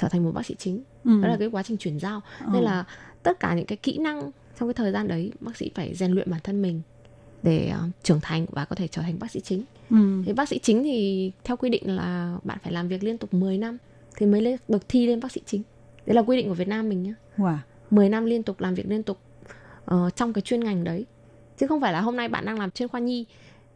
[0.02, 0.84] trở thành một bác sĩ chính.
[1.06, 1.22] Ừ.
[1.22, 2.22] Đó là cái quá trình chuyển giao.
[2.40, 2.50] Ờ.
[2.54, 2.86] Nên là
[3.24, 6.12] tất cả những cái kỹ năng trong cái thời gian đấy bác sĩ phải rèn
[6.12, 6.82] luyện bản thân mình
[7.44, 9.64] để ờ, trưởng thành và có thể trở thành bác sĩ chính.
[9.90, 10.24] Ừ.
[10.26, 13.34] Thì bác sĩ chính thì theo quy định là bạn phải làm việc liên tục
[13.34, 13.78] 10 năm
[14.18, 15.62] thì mới lên- được thi lên bác sĩ chính.
[16.06, 17.14] Đấy là quy định của Việt Nam mình nhá.
[17.38, 17.58] Wow.
[17.92, 19.18] 10 năm liên tục làm việc liên tục
[19.86, 21.06] ờ, trong cái chuyên ngành đấy.
[21.58, 23.26] Chứ không phải là hôm nay bạn đang làm chuyên khoa nhi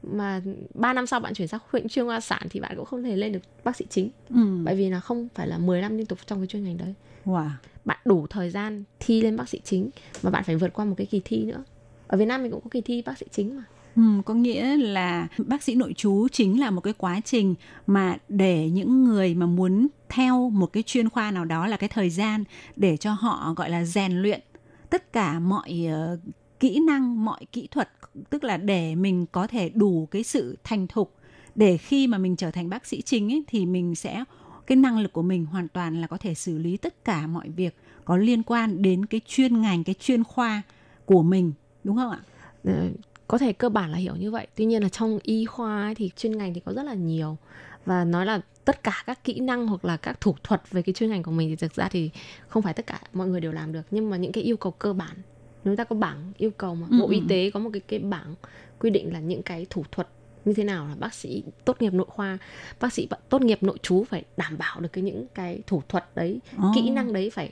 [0.03, 0.41] mà
[0.73, 3.15] 3 năm sau bạn chuyển sang huyện chuyên khoa sản thì bạn cũng không thể
[3.15, 4.09] lên được bác sĩ chính.
[4.29, 4.57] Ừ.
[4.63, 6.93] Bởi vì là không phải là 10 năm liên tục trong cái chuyên ngành đấy.
[7.25, 7.49] Wow.
[7.85, 9.89] Bạn đủ thời gian thi lên bác sĩ chính
[10.23, 11.63] mà bạn phải vượt qua một cái kỳ thi nữa.
[12.07, 13.63] Ở Việt Nam mình cũng có kỳ thi bác sĩ chính mà.
[13.95, 17.55] Ừ, có nghĩa là bác sĩ nội trú chính là một cái quá trình
[17.87, 21.89] mà để những người mà muốn theo một cái chuyên khoa nào đó là cái
[21.89, 22.43] thời gian
[22.75, 24.41] để cho họ gọi là rèn luyện
[24.89, 26.17] tất cả mọi ờ,
[26.63, 27.89] kỹ năng, mọi kỹ thuật
[28.29, 31.15] tức là để mình có thể đủ cái sự thành thục.
[31.55, 34.23] Để khi mà mình trở thành bác sĩ chính ấy, thì mình sẽ
[34.67, 37.49] cái năng lực của mình hoàn toàn là có thể xử lý tất cả mọi
[37.49, 40.61] việc có liên quan đến cái chuyên ngành, cái chuyên khoa
[41.05, 41.51] của mình,
[41.83, 42.19] đúng không ạ?
[42.63, 42.89] Ờ,
[43.27, 44.47] có thể cơ bản là hiểu như vậy.
[44.55, 47.37] Tuy nhiên là trong y khoa ấy thì chuyên ngành thì có rất là nhiều.
[47.85, 50.93] Và nói là tất cả các kỹ năng hoặc là các thủ thuật về cái
[50.93, 52.09] chuyên ngành của mình thì thực ra thì
[52.47, 53.83] không phải tất cả mọi người đều làm được.
[53.91, 55.17] Nhưng mà những cái yêu cầu cơ bản
[55.63, 57.25] chúng ta có bảng yêu cầu mà Ừ, bộ y ừ.
[57.29, 58.35] tế có một cái cái bảng
[58.79, 60.07] quy định là những cái thủ thuật
[60.45, 62.37] như thế nào là bác sĩ tốt nghiệp nội khoa
[62.79, 66.05] bác sĩ tốt nghiệp nội trú phải đảm bảo được cái những cái thủ thuật
[66.15, 66.71] đấy Ồ.
[66.75, 67.51] kỹ năng đấy phải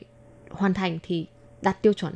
[0.50, 1.26] hoàn thành thì
[1.62, 2.14] đạt tiêu chuẩn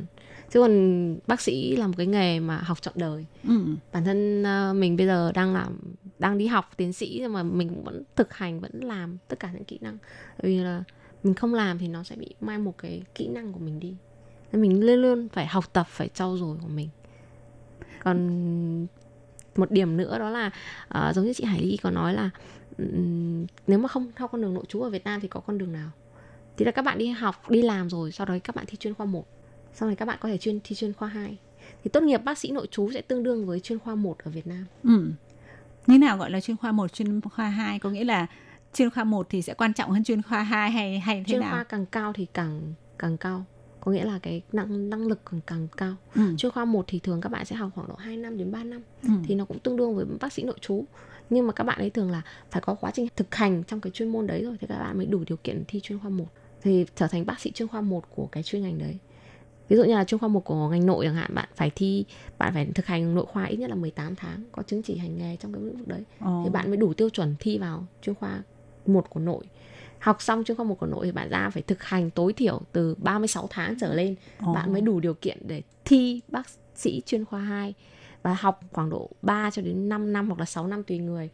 [0.52, 3.60] chứ còn bác sĩ là một cái nghề mà học trọn đời Ừ.
[3.92, 5.78] bản thân ờ, mình bây giờ đang làm
[6.18, 9.50] đang đi học tiến sĩ nhưng mà mình vẫn thực hành vẫn làm tất cả
[9.54, 9.98] những kỹ năng
[10.42, 10.84] bởi vì là
[11.24, 13.94] mình không làm thì nó sẽ bị mai một cái kỹ năng của mình đi
[14.52, 16.88] mình luôn luôn phải học tập phải trau dồi của mình.
[18.04, 18.86] Còn
[19.56, 20.50] một điểm nữa đó là
[20.88, 22.30] ờ, giống như chị Hải Ly có nói là
[22.78, 25.58] ừm, nếu mà không theo con đường nội trú ở Việt Nam thì có con
[25.58, 25.90] đường nào?
[26.56, 28.94] Thì là các bạn đi học đi làm rồi sau đó các bạn thi chuyên
[28.94, 29.26] khoa 1
[29.74, 31.36] sau này các bạn có thể chuyên thi chuyên khoa 2
[31.84, 34.30] thì tốt nghiệp bác sĩ nội trú sẽ tương đương với chuyên khoa 1 ở
[34.30, 34.66] Việt Nam.
[34.82, 35.10] Ừ.
[35.86, 38.26] Như nào gọi là chuyên khoa 1, chuyên khoa 2 có nghĩa là
[38.74, 41.40] chuyên khoa 1 thì sẽ quan trọng hơn chuyên khoa 2 hay hay thế chuyên
[41.40, 41.50] nào?
[41.50, 43.44] khoa càng cao thì càng càng cao
[43.86, 45.94] có nghĩa là cái năng năng lực càng càng cao.
[46.14, 46.22] Ừ.
[46.36, 48.64] chuyên khoa 1 thì thường các bạn sẽ học khoảng độ 2 năm đến 3
[48.64, 48.82] năm.
[49.02, 49.08] Ừ.
[49.26, 50.84] thì nó cũng tương đương với bác sĩ nội trú.
[51.30, 53.90] Nhưng mà các bạn ấy thường là phải có quá trình thực hành trong cái
[53.90, 56.24] chuyên môn đấy rồi thì các bạn mới đủ điều kiện thi chuyên khoa 1
[56.62, 58.98] thì trở thành bác sĩ chuyên khoa 1 của cái chuyên ngành đấy.
[59.68, 62.04] Ví dụ như là chuyên khoa 1 của ngành nội chẳng hạn bạn phải thi
[62.38, 65.18] bạn phải thực hành nội khoa ít nhất là 18 tháng có chứng chỉ hành
[65.18, 66.02] nghề trong cái lĩnh vực đấy.
[66.20, 66.42] Ồ.
[66.44, 68.42] thì bạn mới đủ tiêu chuẩn thi vào chuyên khoa
[68.86, 69.44] 1 của nội
[69.98, 72.60] học xong chuyên khoa 1 của nội thì bạn ra phải thực hành tối thiểu
[72.72, 74.54] từ 36 tháng trở lên Ồ.
[74.54, 77.74] bạn mới đủ điều kiện để thi bác sĩ chuyên khoa 2
[78.22, 81.30] và học khoảng độ 3 cho đến 5 năm hoặc là 6 năm tùy người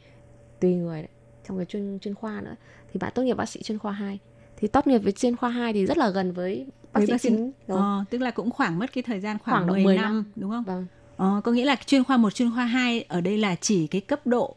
[0.60, 1.10] tùy người đấy.
[1.48, 2.54] trong cái chuyên chuyên khoa nữa
[2.92, 4.18] thì bạn tốt nghiệp bác sĩ chuyên khoa 2
[4.56, 7.28] thì tốt nghiệp với chuyên khoa 2 thì rất là gần với bác Với sĩ
[7.28, 7.36] chính
[7.68, 7.98] đúng không?
[7.98, 10.04] Ờ, tức là cũng khoảng mất cái thời gian khoảng, Khoảng độ 10, 10 năm,
[10.04, 10.24] năm.
[10.36, 10.64] đúng không?
[10.64, 10.86] Vâng.
[11.16, 14.00] Ờ, có nghĩa là chuyên khoa 1, chuyên khoa 2 ở đây là chỉ cái
[14.00, 14.56] cấp độ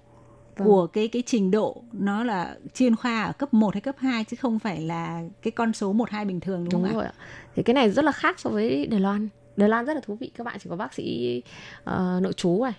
[0.58, 0.68] Vâng.
[0.68, 4.24] của cái cái trình độ nó là chuyên khoa ở cấp 1 hay cấp 2
[4.24, 6.94] chứ không phải là cái con số 1 2 bình thường đúng, đúng không ạ?
[6.94, 7.14] rồi ạ.
[7.56, 9.28] Thì cái này rất là khác so với Đài Loan.
[9.58, 10.32] Đài Loan rất là thú vị.
[10.38, 11.42] Các bạn chỉ có bác sĩ
[11.84, 12.74] ờ, nội trú này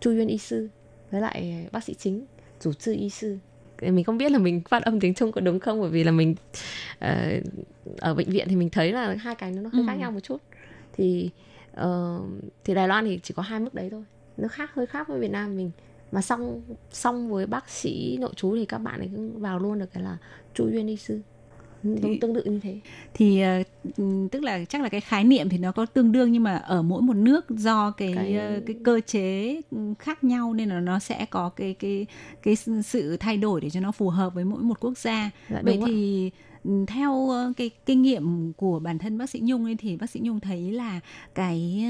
[0.00, 0.68] Chu Yuen y sư
[1.10, 2.24] với lại bác sĩ chính
[2.60, 3.38] chủ 治 y sư.
[3.82, 5.80] Mình không biết là mình phát âm tiếng Trung có đúng không?
[5.80, 6.34] Bởi vì là mình
[6.98, 7.16] ờ,
[7.98, 9.86] ở bệnh viện thì mình thấy là hai cái nó hơi Ừ.
[9.86, 10.36] khác nhau một chút.
[10.92, 11.30] Thì
[11.74, 12.20] ờ,
[12.64, 14.04] thì Đài Loan thì chỉ có hai mức đấy thôi.
[14.36, 15.70] Nó khác hơi khác với Việt Nam mình
[16.12, 19.78] mà xong xong với bác sĩ nội trú thì các bạn ấy cũng vào luôn
[19.78, 20.18] được cái là
[20.54, 21.20] Chu Yuen y sư
[22.02, 22.80] Thì- tương tự như thế
[23.14, 23.62] Thì ờ,
[23.96, 26.56] ừm, tức là chắc là cái khái niệm thì nó có tương đương nhưng mà
[26.56, 30.68] ở mỗi một nước do cái Cái- cái, cái cơ chế ừm, khác nhau nên
[30.68, 32.06] là nó sẽ có cái cái
[32.42, 35.30] cái sự thay đổi để cho nó phù hợp với mỗi một quốc gia.
[35.50, 35.90] Dạ, Vậy đúng ạ
[36.86, 40.40] theo cái kinh nghiệm của bản thân bác sĩ Nhung ấy thì bác sĩ Nhung
[40.40, 41.00] thấy là
[41.34, 41.84] cái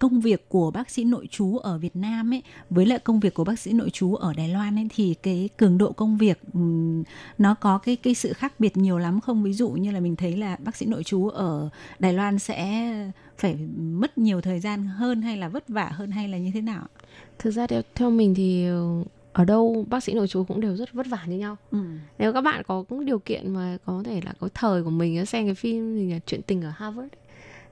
[0.00, 3.34] công việc của bác sĩ nội trú ở Việt Nam ấy với lại công việc
[3.34, 6.40] của bác sĩ nội trú ở Đài Loan ấy thì cái cường độ công việc
[7.38, 9.42] nó có cái cái sự khác biệt nhiều lắm không?
[9.42, 11.68] Ví dụ như là mình thấy là bác sĩ nội trú ở
[11.98, 12.92] Đài Loan sẽ
[13.38, 16.60] phải mất nhiều thời gian hơn hay là vất vả hơn hay là như thế
[16.60, 16.86] nào?
[17.38, 20.76] Thực ra theo, theo mình thì ờ, ở đâu bác sĩ nội trú cũng đều
[20.76, 21.56] rất vất vả như nhau.
[21.70, 21.78] Ừ.
[22.18, 25.26] Nếu các bạn có cũng điều kiện mà có thể là có thời của mình
[25.26, 27.20] xem cái phim gì là chuyện tình ở Harvard ấy,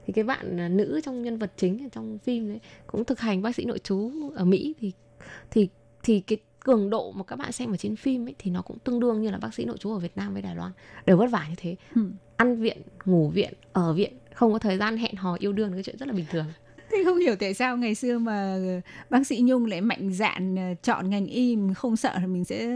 [0.05, 3.41] thì cái bạn là nữ trong nhân vật chính trong phim đấy cũng thực hành
[3.41, 4.91] bác sĩ nội trú ở Mỹ thì
[5.51, 5.69] thì
[6.03, 8.79] thì cái cường độ mà các bạn xem ở trên phim ấy thì nó cũng
[8.79, 10.71] tương đương như là bác sĩ nội trú ở Việt Nam với Đài Loan
[11.05, 12.01] đều vất vả như thế Ừ.
[12.37, 15.73] ăn viện ngủ viện ở viện không có thời gian hẹn hò yêu đương là
[15.75, 16.45] cái chuyện rất là bình thường
[16.91, 18.57] Thế không hiểu tại sao ngày xưa mà
[19.09, 22.45] bác sĩ Nhung lại mạnh dạn ờ, chọn ngành y mình không sợ là mình
[22.45, 22.67] sẽ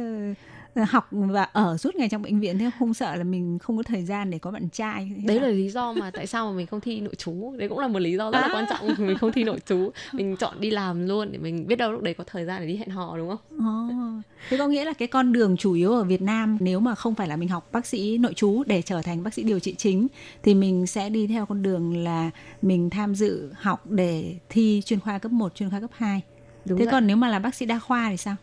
[0.84, 3.84] học và ở suốt ngày trong bệnh viện thế không sợ là mình không có
[3.84, 6.68] thời gian để có bạn trai đấy là lý do mà tại sao mà mình
[6.68, 8.54] không thi nội trú đấy cũng là một lý do rất là À.
[8.54, 11.76] quan trọng mình không thi nội trú mình chọn đi làm luôn để mình biết
[11.76, 14.68] đâu lúc đấy có thời gian để đi hẹn hò đúng không Ồ, Thế có
[14.68, 17.36] nghĩa là cái con đường chủ yếu ở Việt Nam nếu mà không phải là
[17.36, 20.08] mình học bác sĩ nội trú để trở thành bác sĩ điều trị chính
[20.44, 25.00] thì mình sẽ đi theo con đường là mình tham dự học để thi chuyên
[25.00, 26.22] khoa cấp 1, chuyên khoa cấp 2.
[26.66, 26.92] đúng Thế vậy.
[26.92, 28.36] còn nếu mà là bác sĩ đa khoa thì sao?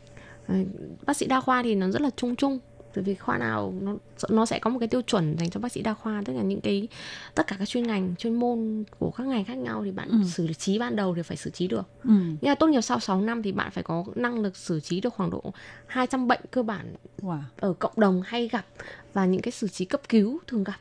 [1.07, 2.59] Bác sĩ đa khoa thì nó rất là chung chung
[2.95, 3.97] bởi vì khoa nào nó
[4.31, 6.43] nó sẽ có một cái tiêu chuẩn dành cho bác sĩ đa khoa tức là
[6.43, 6.89] những cái
[7.35, 10.17] tất cả các chuyên ngành chuyên môn của các ngành khác nhau thì bạn Ừ.
[10.27, 12.11] xử trí ban đầu thì phải xử trí được Ừ.
[12.11, 15.01] nhưng mà tốt nghiệp sau 6 năm thì bạn phải có năng lực xử trí
[15.01, 15.43] được khoảng độ
[15.87, 17.39] 200 bệnh cơ bản Wow.
[17.61, 18.65] ở cộng đồng hay gặp
[19.13, 20.79] và những cái xử trí cấp cứu thường gặp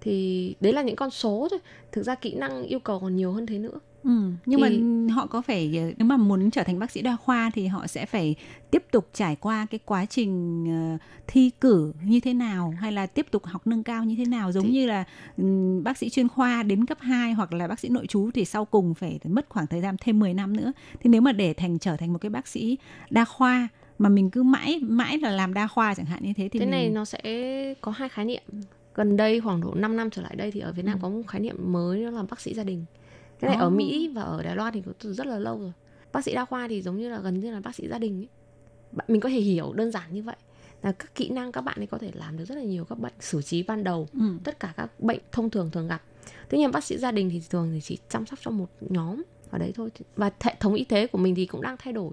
[0.00, 1.58] thì đấy là những con số thôi
[1.92, 4.10] thực ra kỹ năng yêu cầu còn nhiều hơn thế nữa Ừ.
[4.46, 4.78] Nhưng Thì-
[5.08, 7.66] mà họ có phải ờ, nếu mà muốn trở thành bác sĩ đa khoa thì
[7.66, 8.34] họ sẽ phải
[8.70, 13.06] tiếp tục trải qua cái quá trình ờ, thi cử như thế nào hay là
[13.06, 15.04] tiếp tục học nâng cao như thế nào giống Thì- như là
[15.36, 18.44] ừm, bác sĩ chuyên khoa đến cấp 2 hoặc là bác sĩ nội trú thì
[18.44, 20.72] sau cùng phải mất khoảng thời gian thêm 10 năm nữa.
[21.00, 22.78] Thì nếu mà để thành trở thành một cái bác sĩ
[23.10, 26.48] đa khoa mà mình cứ mãi mãi là làm đa khoa chẳng hạn như thế
[26.48, 27.20] thì thế mình này nó sẽ
[27.80, 28.42] có hai khái niệm
[28.94, 31.02] gần đây khoảng độ 5 năm trở lại đây thì ở Việt Nam Ừ.
[31.02, 32.84] có một khái niệm mới đó là bác sĩ gia đình
[33.40, 33.72] cái này ở Oh.
[33.72, 35.72] Mỹ và ở Đài Loan thì từ rất là lâu rồi
[36.12, 38.20] bác sĩ đa khoa thì giống như là gần như là bác sĩ gia đình
[38.20, 38.28] ấy.
[39.08, 40.36] Mình có thể hiểu đơn giản như vậy
[40.84, 42.98] là các kỹ năng các bạn ấy có thể làm được rất là nhiều các
[42.98, 44.20] bệnh xử trí ban đầu ừ.
[44.44, 46.02] tất cả các bệnh thông thường thường gặp
[46.48, 49.22] tuy nhiên bác sĩ gia đình thì thường thì chỉ chăm sóc cho một nhóm
[49.50, 52.12] ở đấy thôi và hệ thống y tế của mình thì cũng đang thay đổi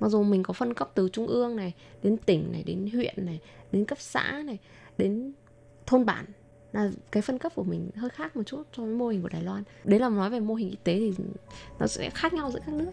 [0.00, 3.14] mặc dù mình có phân cấp từ trung ương này đến tỉnh này đến huyện
[3.26, 3.40] này
[3.72, 4.58] đến cấp xã này
[4.98, 5.32] đến
[5.86, 6.24] thôn bản
[6.72, 9.28] là cái phân cấp của mình hơi khác một chút so với mô hình của
[9.28, 11.24] Đài Loan đấy là nói về mô hình y tế thì
[11.78, 12.90] nó sẽ khác nhau giữa các nước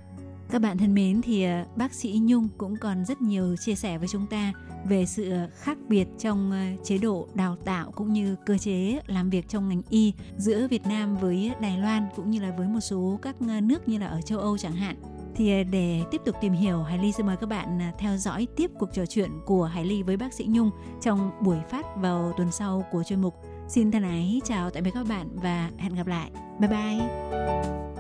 [0.52, 3.98] Các bạn thân mến thì ờ, bác sĩ Nhung cũng còn rất nhiều chia sẻ
[3.98, 4.54] với chúng ta
[4.86, 9.00] về sự ờ, khác biệt trong ờ, chế độ đào tạo cũng như cơ chế
[9.08, 12.68] làm việc trong ngành y giữa Việt Nam với Đài Loan cũng như là với
[12.68, 14.96] một số các nước như là ở châu Âu chẳng hạn.
[15.36, 18.72] Thì để tiếp tục tìm hiểu, Hải Ly xin mời các bạn theo dõi tiếp
[18.80, 20.72] cuộc trò chuyện của Hải Ly với bác sĩ Nhung
[21.02, 23.49] trong buổi phát vào tuần sau của chuyên mục.
[23.70, 26.32] Xin thân ái chào tạm biệt các bạn và hẹn gặp lại.
[26.60, 27.99] Bye bye.